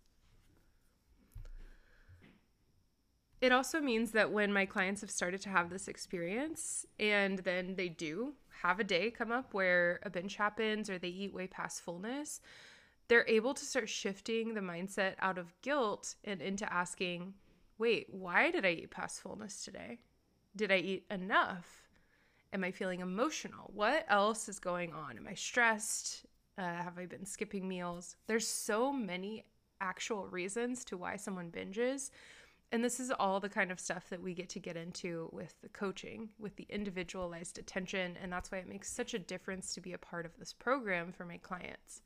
It 3.43 3.53
also 3.53 3.81
means 3.81 4.13
that 4.13 4.31
when 4.31 4.53
my 4.53 4.65
clients 4.67 5.01
have 5.01 5.11
started 5.11 5.41
to 5.43 5.49
have 5.49 5.69
this 5.69 5.89
experience 5.89 6.87
and 7.01 7.41
then 7.41 7.75
they 7.75 7.89
do 7.89 8.35
have 8.63 8.79
a 8.79 8.85
day 8.85 9.11
come 9.11 9.33
up 9.33 9.53
where 9.53 9.99
a 10.05 10.11
binge 10.11 10.37
happens 10.37 10.89
or 10.89 10.97
they 10.97 11.09
eat 11.09 11.35
way 11.35 11.49
past 11.49 11.83
fullness, 11.83 12.41
they're 13.09 13.29
able 13.29 13.55
to 13.55 13.65
start 13.65 13.89
shifting 13.89 14.55
the 14.55 14.61
mindset 14.61 15.15
out 15.19 15.39
of 15.39 15.55
guilt 15.63 16.15
and 16.25 16.41
into 16.41 16.71
asking, 16.73 17.35
wait, 17.79 18.07
why 18.11 18.51
did 18.51 18.65
I 18.65 18.71
eat 18.71 18.91
past 18.91 19.21
fullness 19.21 19.65
today? 19.65 19.99
Did 20.55 20.71
I 20.71 20.77
eat 20.77 21.05
enough? 21.11 21.83
Am 22.53 22.65
I 22.65 22.71
feeling 22.71 23.01
emotional? 23.01 23.71
What 23.75 24.05
else 24.09 24.49
is 24.49 24.59
going 24.59 24.93
on? 24.93 25.17
Am 25.17 25.27
I 25.27 25.35
stressed? 25.35 26.27
Uh, 26.59 26.63
have 26.63 26.99
I 26.99 27.07
been 27.07 27.25
skipping 27.25 27.67
meals? 27.67 28.17
There's 28.27 28.47
so 28.47 28.93
many 28.93 29.47
actual 29.81 30.27
reasons 30.29 30.85
to 30.85 30.97
why 30.97 31.17
someone 31.17 31.51
binges. 31.51 32.11
And 32.71 32.83
this 32.83 33.01
is 33.01 33.11
all 33.11 33.41
the 33.41 33.49
kind 33.49 33.71
of 33.71 33.81
stuff 33.81 34.09
that 34.09 34.23
we 34.23 34.33
get 34.33 34.49
to 34.51 34.59
get 34.59 34.77
into 34.77 35.29
with 35.33 35.61
the 35.61 35.69
coaching, 35.69 36.31
with 36.39 36.57
the 36.57 36.67
individualized 36.71 37.59
attention. 37.59 38.17
And 38.23 38.33
that's 38.33 38.51
why 38.51 38.59
it 38.59 38.69
makes 38.69 38.91
such 38.91 39.13
a 39.13 39.19
difference 39.19 39.75
to 39.75 39.81
be 39.81 39.93
a 39.93 39.99
part 39.99 40.25
of 40.25 40.39
this 40.39 40.53
program 40.53 41.13
for 41.13 41.25
my 41.27 41.39
clients. 41.39 42.01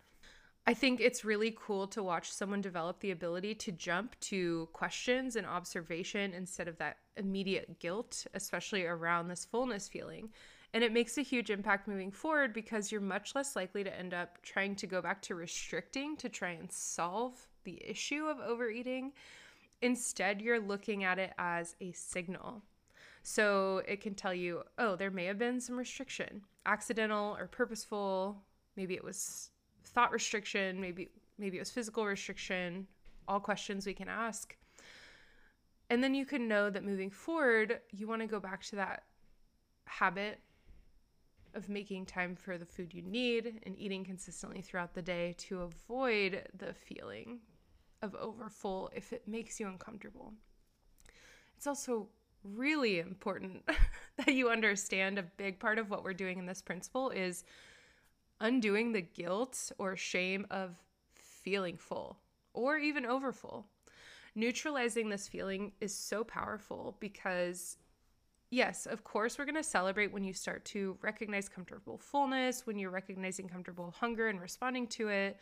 I 0.69 0.75
think 0.75 1.01
it's 1.01 1.25
really 1.25 1.57
cool 1.57 1.87
to 1.89 2.03
watch 2.03 2.33
someone 2.33 2.61
develop 2.61 2.99
the 2.99 3.13
ability 3.13 3.55
to 3.55 3.73
jump 3.73 4.19
to 4.21 4.69
questions 4.73 5.37
and 5.37 5.47
observation 5.47 6.35
instead 6.35 6.67
of 6.67 6.77
that 6.79 6.97
immediate 7.17 7.79
guilt, 7.79 8.27
especially 8.35 8.85
around 8.85 9.29
this 9.29 9.45
fullness 9.45 9.87
feeling. 9.87 10.31
And 10.75 10.83
it 10.83 10.93
makes 10.93 11.17
a 11.17 11.23
huge 11.23 11.51
impact 11.51 11.87
moving 11.87 12.11
forward 12.11 12.53
because 12.53 12.91
you're 12.91 13.01
much 13.01 13.37
less 13.37 13.55
likely 13.55 13.85
to 13.85 13.97
end 13.97 14.13
up 14.13 14.43
trying 14.43 14.75
to 14.77 14.89
go 14.89 15.01
back 15.01 15.23
to 15.23 15.37
restricting 15.37 16.17
to 16.17 16.29
try 16.29 16.51
and 16.51 16.71
solve 16.73 17.47
the 17.63 17.81
issue 17.89 18.27
of 18.27 18.41
overeating. 18.41 19.13
Instead, 19.83 20.41
you're 20.41 20.59
looking 20.59 21.05
at 21.05 21.21
it 21.21 21.33
as 21.39 21.77
a 21.81 21.93
signal. 21.93 22.63
So 23.23 23.83
it 23.87 24.01
can 24.01 24.17
tell 24.17 24.35
you, 24.35 24.65
oh, 24.79 24.97
there 24.97 25.13
may 25.13 25.27
have 25.27 25.39
been 25.39 25.61
some 25.61 25.79
restriction, 25.79 26.43
accidental 26.67 27.37
or 27.39 27.47
purposeful. 27.47 28.43
Maybe 28.77 28.95
it 28.95 29.05
was 29.05 29.51
thought 29.97 30.13
restriction, 30.13 30.79
maybe 30.79 31.09
maybe 31.39 31.57
it 31.57 31.61
was 31.61 31.71
physical 31.71 32.05
restriction, 32.05 32.87
all 33.27 33.41
questions 33.41 33.87
we 33.87 33.95
can 33.95 34.09
ask. 34.09 34.55
And 35.89 36.05
then 36.05 36.15
you 36.15 36.27
can 36.27 36.47
know 36.47 36.69
that 36.69 36.85
moving 36.85 37.11
forward, 37.11 37.81
you 37.93 38.07
want 38.07 38.21
to 38.21 38.29
go 38.29 38.39
back 38.39 38.63
to 38.65 38.77
that 38.77 39.05
habit 39.87 40.39
of 41.55 41.71
making 41.71 42.05
time 42.05 42.37
for 42.37 42.59
the 42.59 42.67
food 42.67 42.93
you 42.93 43.01
need 43.01 43.61
and 43.65 43.75
eating 43.79 44.05
consistently 44.05 44.61
throughout 44.61 44.93
the 44.93 45.01
day 45.01 45.35
to 45.39 45.63
avoid 45.63 46.43
the 46.59 46.75
feeling 46.75 47.39
of 48.03 48.15
overfull 48.17 48.91
if 48.95 49.15
it 49.15 49.27
makes 49.27 49.59
you 49.59 49.67
uncomfortable. 49.67 50.35
It's 51.57 51.67
also 51.67 52.09
really 52.45 52.99
important 52.99 53.67
that 54.19 54.35
you 54.35 54.51
understand 54.51 55.19
a 55.19 55.23
big 55.23 55.59
part 55.59 55.79
of 55.79 55.89
what 55.89 56.05
we're 56.05 56.13
doing 56.13 56.39
in 56.39 56.45
this 56.45 56.61
principle 56.61 57.09
is 57.09 57.45
undoing 58.41 58.93
the 58.93 59.03
guilt 59.03 59.73
or 59.79 59.97
shame 59.97 60.47
of 60.51 60.77
feeling 61.15 61.77
full 61.77 62.19
or 62.53 62.79
even 62.79 63.07
overfull. 63.07 63.67
Neutralizing 64.35 65.09
this 65.09 65.29
feeling 65.29 65.73
is 65.81 65.95
so 65.95 66.23
powerful 66.23 66.97
because, 67.01 67.79
yes, 68.51 68.87
of 68.87 69.05
course, 69.05 69.39
we're 69.39 69.47
going 69.47 69.55
to 69.55 69.63
celebrate 69.63 70.13
when 70.13 70.25
you 70.25 70.35
start 70.35 70.65
to 70.67 70.99
recognize 71.01 71.49
comfortable 71.49 71.97
fullness, 71.97 72.67
when 72.67 72.79
you're 72.79 72.91
recognizing 72.91 73.49
comfortable 73.49 73.95
hunger 73.99 74.29
and 74.29 74.41
responding 74.41 74.87
to 74.89 75.09
it. 75.09 75.39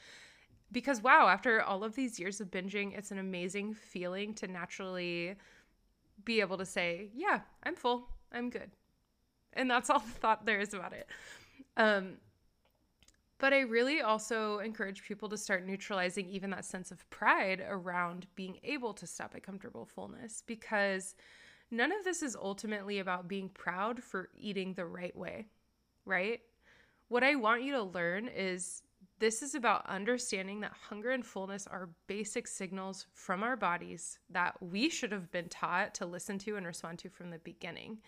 Because, 0.71 1.03
wow, 1.03 1.29
after 1.29 1.63
all 1.63 1.83
of 1.83 1.95
these 1.95 2.21
years 2.21 2.41
of 2.41 2.51
binging, 2.51 2.97
it's 2.97 3.11
an 3.11 3.19
amazing 3.19 3.75
feeling 3.75 4.35
to 4.35 4.47
naturally 4.47 5.35
be 6.25 6.41
able 6.41 6.59
to 6.59 6.67
say, 6.67 7.11
Yeah, 7.15 7.41
I'm 7.63 7.75
full, 7.75 8.09
I'm 8.33 8.51
good. 8.51 8.71
And 9.53 9.71
that's 9.71 9.91
all 9.91 9.99
the 10.07 10.11
thought 10.11 10.47
there 10.47 10.61
is 10.61 10.75
about 10.75 10.93
it. 10.93 11.09
Um, 11.77 12.15
but 13.39 13.53
I 13.53 13.61
really 13.61 14.01
also 14.01 14.59
encourage 14.61 15.03
people 15.03 15.29
to 15.29 15.37
start 15.37 15.67
neutralizing 15.67 16.29
even 16.29 16.51
that 16.51 16.65
sense 16.65 16.91
of 16.91 17.09
pride 17.11 17.65
around 17.69 18.27
being 18.35 18.59
able 18.63 18.95
to 18.95 19.07
stop 19.07 19.35
at 19.35 19.43
comfortable 19.43 19.85
fullness 19.85 20.43
because 20.47 21.15
none 21.71 21.93
of 21.93 22.05
this 22.05 22.23
is 22.23 22.37
ultimately 22.37 22.99
about 23.01 23.29
being 23.29 23.49
proud 23.49 24.03
for 24.03 24.29
eating 24.37 24.75
the 24.75 24.87
right 24.87 25.17
way, 25.17 25.49
right? 26.05 26.41
What 27.09 27.25
I 27.25 27.35
want 27.35 27.63
you 27.63 27.73
to 27.73 27.83
learn 27.83 28.29
is 28.29 28.83
this 29.19 29.43
is 29.43 29.55
about 29.55 29.87
understanding 29.87 30.61
that 30.61 30.73
hunger 30.89 31.11
and 31.11 31.25
fullness 31.25 31.67
are 31.67 31.91
basic 32.07 32.47
signals 32.47 33.07
from 33.13 33.43
our 33.43 33.57
bodies 33.57 34.19
that 34.31 34.55
we 34.61 34.89
should 34.89 35.13
have 35.13 35.31
been 35.31 35.49
taught 35.49 35.95
to 35.95 36.07
listen 36.07 36.39
to 36.39 36.57
and 36.57 36.67
respond 36.67 36.99
to 37.01 37.09
from 37.09 37.31
the 37.31 37.39
beginning 37.39 37.99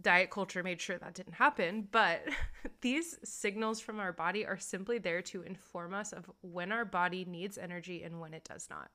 diet 0.00 0.30
culture 0.30 0.62
made 0.62 0.80
sure 0.80 0.98
that 0.98 1.14
didn't 1.14 1.34
happen, 1.34 1.88
but 1.90 2.22
these 2.80 3.18
signals 3.24 3.80
from 3.80 4.00
our 4.00 4.12
body 4.12 4.46
are 4.46 4.58
simply 4.58 4.98
there 4.98 5.22
to 5.22 5.42
inform 5.42 5.94
us 5.94 6.12
of 6.12 6.30
when 6.42 6.72
our 6.72 6.84
body 6.84 7.24
needs 7.24 7.58
energy 7.58 8.02
and 8.02 8.20
when 8.20 8.34
it 8.34 8.44
does 8.44 8.68
not. 8.70 8.90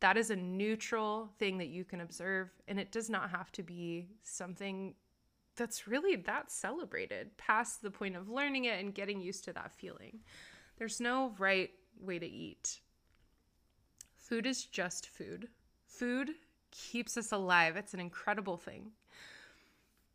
That 0.00 0.16
is 0.16 0.30
a 0.30 0.36
neutral 0.36 1.30
thing 1.38 1.58
that 1.58 1.68
you 1.68 1.84
can 1.84 2.00
observe, 2.00 2.50
and 2.66 2.80
it 2.80 2.90
does 2.90 3.08
not 3.08 3.30
have 3.30 3.52
to 3.52 3.62
be 3.62 4.08
something 4.22 4.94
that's 5.56 5.86
really 5.86 6.16
that 6.16 6.50
celebrated 6.50 7.36
past 7.36 7.82
the 7.82 7.90
point 7.90 8.16
of 8.16 8.28
learning 8.28 8.64
it 8.64 8.80
and 8.80 8.94
getting 8.94 9.20
used 9.20 9.44
to 9.44 9.52
that 9.52 9.72
feeling. 9.72 10.20
There's 10.78 11.00
no 11.00 11.34
right 11.38 11.70
way 12.00 12.18
to 12.18 12.26
eat. 12.26 12.80
Food 14.16 14.46
is 14.46 14.64
just 14.64 15.08
food. 15.08 15.48
Food 15.86 16.30
keeps 16.70 17.16
us 17.16 17.32
alive. 17.32 17.76
It's 17.76 17.94
an 17.94 18.00
incredible 18.00 18.56
thing. 18.56 18.92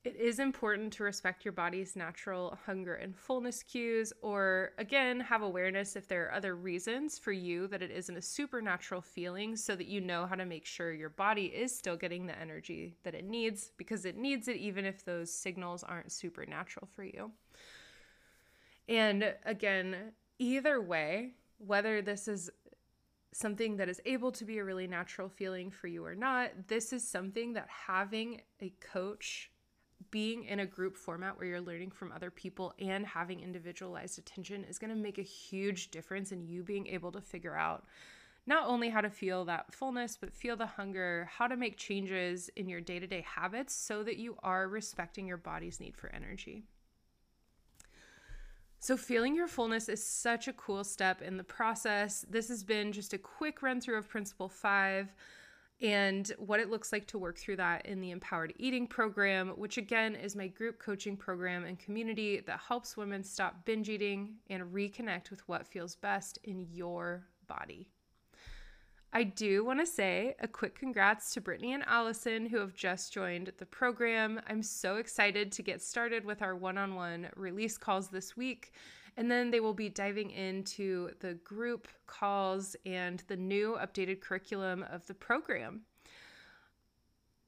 It 0.03 0.15
is 0.15 0.39
important 0.39 0.93
to 0.93 1.03
respect 1.03 1.43
your 1.43 1.51
body's 1.51 1.97
natural 1.97 2.57
hunger 2.65 2.95
and 2.95 3.13
fullness 3.13 3.61
cues, 3.61 4.13
or 4.21 4.71
again, 4.77 5.19
have 5.19 5.41
awareness 5.41 5.97
if 5.97 6.07
there 6.07 6.27
are 6.27 6.33
other 6.33 6.55
reasons 6.55 7.19
for 7.19 7.33
you 7.33 7.67
that 7.67 7.81
it 7.81 7.91
isn't 7.91 8.15
a 8.15 8.21
supernatural 8.21 9.01
feeling 9.01 9.57
so 9.57 9.75
that 9.75 9.87
you 9.87 9.99
know 9.99 10.25
how 10.25 10.35
to 10.35 10.45
make 10.45 10.65
sure 10.65 10.93
your 10.93 11.09
body 11.09 11.47
is 11.47 11.77
still 11.77 11.97
getting 11.97 12.25
the 12.25 12.39
energy 12.39 12.95
that 13.03 13.15
it 13.15 13.25
needs 13.25 13.71
because 13.75 14.05
it 14.05 14.15
needs 14.15 14.47
it 14.47 14.55
even 14.55 14.85
if 14.85 15.03
those 15.03 15.33
signals 15.33 15.83
aren't 15.83 16.11
supernatural 16.11 16.87
for 16.95 17.03
you. 17.03 17.31
And 18.87 19.35
again, 19.45 20.13
either 20.39 20.81
way, 20.81 21.33
whether 21.57 22.01
this 22.01 22.29
is 22.29 22.49
something 23.33 23.75
that 23.77 23.89
is 23.89 23.99
able 24.05 24.31
to 24.31 24.45
be 24.45 24.57
a 24.57 24.63
really 24.63 24.87
natural 24.87 25.27
feeling 25.27 25.69
for 25.69 25.87
you 25.87 26.05
or 26.05 26.15
not, 26.15 26.51
this 26.67 26.93
is 26.93 27.05
something 27.05 27.53
that 27.53 27.67
having 27.67 28.41
a 28.61 28.71
coach 28.79 29.51
being 30.11 30.45
in 30.45 30.59
a 30.59 30.65
group 30.65 30.95
format 30.95 31.37
where 31.37 31.47
you're 31.47 31.61
learning 31.61 31.91
from 31.91 32.11
other 32.11 32.31
people 32.31 32.73
and 32.79 33.05
having 33.05 33.39
individualized 33.39 34.19
attention 34.19 34.63
is 34.63 34.79
going 34.79 34.89
to 34.89 34.95
make 34.95 35.17
a 35.17 35.23
huge 35.23 35.91
difference 35.91 36.31
in 36.31 36.45
you 36.45 36.63
being 36.63 36.87
able 36.87 37.11
to 37.11 37.21
figure 37.21 37.55
out 37.55 37.85
not 38.45 38.67
only 38.67 38.89
how 38.89 39.01
to 39.01 39.09
feel 39.09 39.43
that 39.45 39.73
fullness, 39.73 40.17
but 40.19 40.33
feel 40.33 40.55
the 40.55 40.65
hunger, 40.65 41.29
how 41.31 41.47
to 41.47 41.57
make 41.57 41.75
changes 41.75 42.49
in 42.55 42.69
your 42.69 42.79
day 42.79 42.97
to 42.97 43.05
day 43.05 43.25
habits 43.27 43.75
so 43.75 44.03
that 44.03 44.15
you 44.15 44.37
are 44.41 44.69
respecting 44.69 45.27
your 45.27 45.37
body's 45.37 45.81
need 45.81 45.97
for 45.97 46.09
energy. 46.15 46.63
So, 48.79 48.95
feeling 48.95 49.35
your 49.35 49.47
fullness 49.47 49.89
is 49.89 50.05
such 50.05 50.47
a 50.47 50.53
cool 50.53 50.83
step 50.85 51.21
in 51.21 51.35
the 51.35 51.43
process. 51.43 52.25
This 52.29 52.47
has 52.47 52.63
been 52.63 52.93
just 52.93 53.11
a 53.11 53.17
quick 53.17 53.61
run 53.61 53.81
through 53.81 53.97
of 53.97 54.07
Principle 54.07 54.47
5 54.47 55.13
and 55.81 56.31
what 56.39 56.59
it 56.59 56.69
looks 56.69 56.91
like 56.91 57.05
to 57.07 57.19
work 57.19 57.37
through 57.37 57.57
that 57.57 57.85
in 57.85 58.01
the 58.01 58.11
Empowered 58.11 58.53
Eating 58.57 58.87
Program, 58.87 59.49
which 59.49 59.77
again 59.77 60.15
is 60.15 60.35
my 60.35 60.47
group 60.47 60.79
coaching 60.79 61.15
program 61.15 61.65
and 61.65 61.77
community 61.77 62.39
that 62.41 62.59
helps 62.67 62.97
women 62.97 63.23
stop 63.23 63.63
binge 63.65 63.89
eating 63.89 64.35
and 64.49 64.63
reconnect 64.73 65.29
with 65.29 65.47
what 65.47 65.67
feels 65.67 65.95
best 65.95 66.39
in 66.43 66.67
your 66.71 67.27
body. 67.47 67.89
I 69.13 69.23
do 69.23 69.63
want 69.63 69.79
to 69.79 69.85
say 69.85 70.35
a 70.39 70.47
quick 70.47 70.77
congrats 70.77 71.33
to 71.33 71.41
Brittany 71.41 71.73
and 71.73 71.83
Allison 71.87 72.45
who 72.45 72.57
have 72.57 72.75
just 72.75 73.13
joined 73.13 73.51
the 73.57 73.65
program. 73.65 74.41
I'm 74.47 74.61
so 74.61 74.97
excited 74.97 75.51
to 75.53 75.63
get 75.63 75.81
started 75.81 76.25
with 76.25 76.41
our 76.41 76.55
one 76.55 76.77
on 76.77 76.95
one 76.95 77.29
release 77.35 77.77
calls 77.77 78.09
this 78.09 78.35
week 78.35 78.73
and 79.17 79.29
then 79.29 79.49
they 79.49 79.59
will 79.59 79.73
be 79.73 79.89
diving 79.89 80.29
into 80.29 81.09
the 81.19 81.33
group 81.33 81.87
calls 82.05 82.75
and 82.85 83.23
the 83.27 83.35
new 83.35 83.75
updated 83.81 84.21
curriculum 84.21 84.85
of 84.91 85.05
the 85.07 85.13
program. 85.15 85.81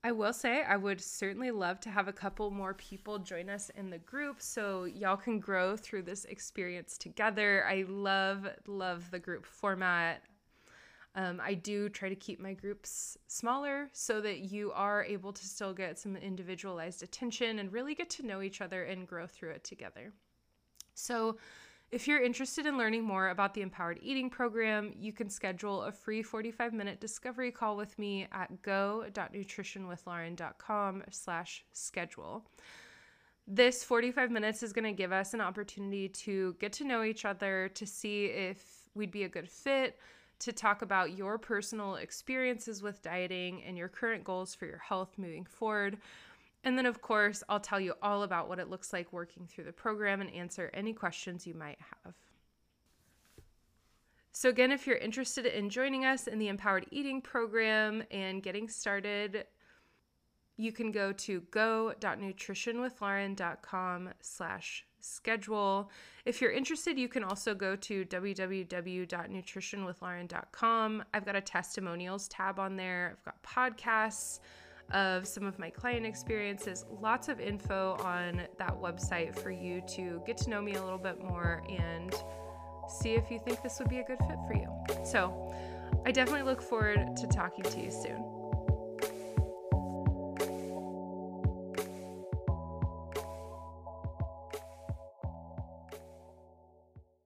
I 0.04 0.14
will 0.14 0.34
say 0.34 0.64
I 0.64 0.78
would 0.78 1.02
certainly 1.02 1.52
love 1.52 1.80
to 1.82 1.90
have 1.90 2.08
a 2.08 2.14
couple 2.14 2.50
more 2.52 2.74
people 2.74 3.20
join 3.20 3.50
us 3.50 3.70
in 3.76 3.90
the 3.90 3.98
group 4.00 4.42
so 4.42 4.86
y'all 4.86 5.18
can 5.18 5.40
grow 5.40 5.76
through 5.76 6.04
this 6.04 6.26
experience 6.26 6.98
together. 6.98 7.66
I 7.66 7.86
love, 7.88 8.48
love 8.66 9.12
the 9.12 9.20
group 9.20 9.46
format. 9.46 10.24
Um, 11.16 11.42
I 11.44 11.54
do 11.54 11.90
try 11.90 12.08
to 12.08 12.16
keep 12.16 12.40
my 12.40 12.54
groups 12.54 13.18
smaller 13.28 13.90
so 13.92 14.22
that 14.22 14.52
you 14.52 14.72
are 14.72 15.04
able 15.04 15.34
to 15.34 15.46
still 15.46 15.74
get 15.74 16.00
some 16.00 16.16
individualized 16.16 17.04
attention 17.04 17.60
and 17.60 17.74
really 17.74 17.94
get 17.94 18.10
to 18.12 18.26
know 18.26 18.42
each 18.42 18.62
other 18.62 18.86
and 18.86 19.06
grow 19.06 19.28
through 19.28 19.52
it 19.52 19.66
together. 19.66 20.14
So, 21.00 21.38
if 21.92 22.08
you're 22.08 22.22
interested 22.22 22.68
in 22.68 22.78
learning 22.78 23.04
more 23.04 23.30
about 23.30 23.56
the 23.56 23.62
Empowered 23.62 23.98
Eating 24.04 24.30
Program, 24.30 24.94
you 24.96 25.12
can 25.12 25.28
schedule 25.28 25.82
a 25.84 25.92
free 25.92 26.22
45 26.22 26.72
minute 26.72 27.02
discovery 27.02 27.52
call 27.52 27.76
with 27.76 27.98
me 27.98 28.28
at 28.32 28.62
go.nutritionwithlauren.com 28.62 31.04
slash 31.10 31.66
schedule. 31.72 32.46
This 33.48 33.84
45 33.84 34.30
minutes 34.30 34.62
is 34.62 34.72
going 34.72 34.86
to 34.86 34.92
give 34.92 35.12
us 35.12 35.34
an 35.34 35.42
opportunity 35.42 36.10
to 36.10 36.56
get 36.60 36.74
to 36.74 36.84
know 36.84 37.02
each 37.02 37.26
other, 37.26 37.72
to 37.74 37.88
see 37.88 38.26
if 38.26 38.88
we'd 38.94 39.10
be 39.10 39.24
a 39.24 39.30
good 39.30 39.50
fit, 39.50 39.98
to 40.38 40.54
talk 40.54 40.84
about 40.84 41.18
your 41.18 41.40
personal 41.40 41.96
experiences 41.96 42.84
with 42.84 43.02
dieting 43.02 43.64
and 43.64 43.76
your 43.76 43.88
current 43.88 44.24
goals 44.24 44.54
for 44.54 44.68
your 44.68 44.78
health 44.78 45.18
moving 45.18 45.46
forward. 45.46 45.98
And 46.64 46.78
then, 46.78 46.86
of 46.86 47.02
course, 47.02 47.44
I'll 47.48 47.60
tell 47.60 47.80
you 47.80 47.94
all 48.02 48.24
about 48.24 48.50
what 48.50 48.60
it 48.60 48.70
looks 48.70 48.92
like 48.92 49.14
working 49.14 49.48
through 49.48 49.64
the 49.64 49.72
program 49.72 50.20
and 50.22 50.32
answer 50.34 50.70
any 50.74 50.92
questions 50.94 51.48
you 51.48 51.54
might 51.54 51.78
have. 51.80 52.14
So, 54.32 54.50
again, 54.50 54.72
if 54.72 54.86
you're 54.86 54.98
interested 54.98 55.46
in 55.46 55.70
joining 55.70 56.04
us 56.06 56.28
in 56.28 56.38
the 56.40 56.50
Empowered 56.50 56.86
Eating 56.92 57.22
program 57.22 58.04
and 58.12 58.44
getting 58.44 58.68
started, 58.70 59.46
you 60.58 60.74
can 60.74 60.92
go 60.92 61.14
to 61.14 61.42
go.nutritionwithlauren.com 61.52 64.10
slash 64.22 64.86
schedule. 65.00 65.90
If 66.26 66.42
you're 66.42 66.52
interested, 66.52 67.00
you 67.00 67.08
can 67.08 67.24
also 67.24 67.56
go 67.56 67.78
to 67.78 68.04
www.nutritionwithlauren.com. 68.06 71.04
I've 71.14 71.26
got 71.26 71.38
a 71.38 71.42
testimonials 71.42 72.28
tab 72.28 72.60
on 72.60 72.76
there. 72.76 73.18
I've 73.18 73.24
got 73.24 73.42
podcasts 73.42 74.42
of 74.92 75.28
some 75.28 75.46
of 75.46 75.60
my 75.60 75.70
client 75.70 76.06
experiences, 76.06 76.86
lots 77.02 77.30
of 77.30 77.40
info 77.40 77.98
on 78.02 78.48
that 78.58 78.74
website 78.74 79.38
for 79.38 79.52
you 79.52 79.82
to 79.88 80.22
get 80.26 80.38
to 80.38 80.50
know 80.50 80.62
me 80.62 80.76
a 80.76 80.84
little 80.84 81.00
bit 81.00 81.22
more 81.22 81.64
and 81.70 82.14
see 82.88 83.12
if 83.12 83.30
you 83.30 83.40
think 83.40 83.62
this 83.62 83.78
would 83.80 83.90
be 83.90 84.00
a 84.00 84.04
good 84.04 84.20
fit 84.28 84.38
for 84.48 84.56
you. 84.56 84.68
So, 85.06 85.54
I 86.06 86.12
definitely 86.12 86.44
look 86.44 86.62
forward 86.62 87.16
to 87.18 87.28
talking 87.28 87.64
to 87.64 87.82
you 87.82 87.92
soon. 87.92 88.39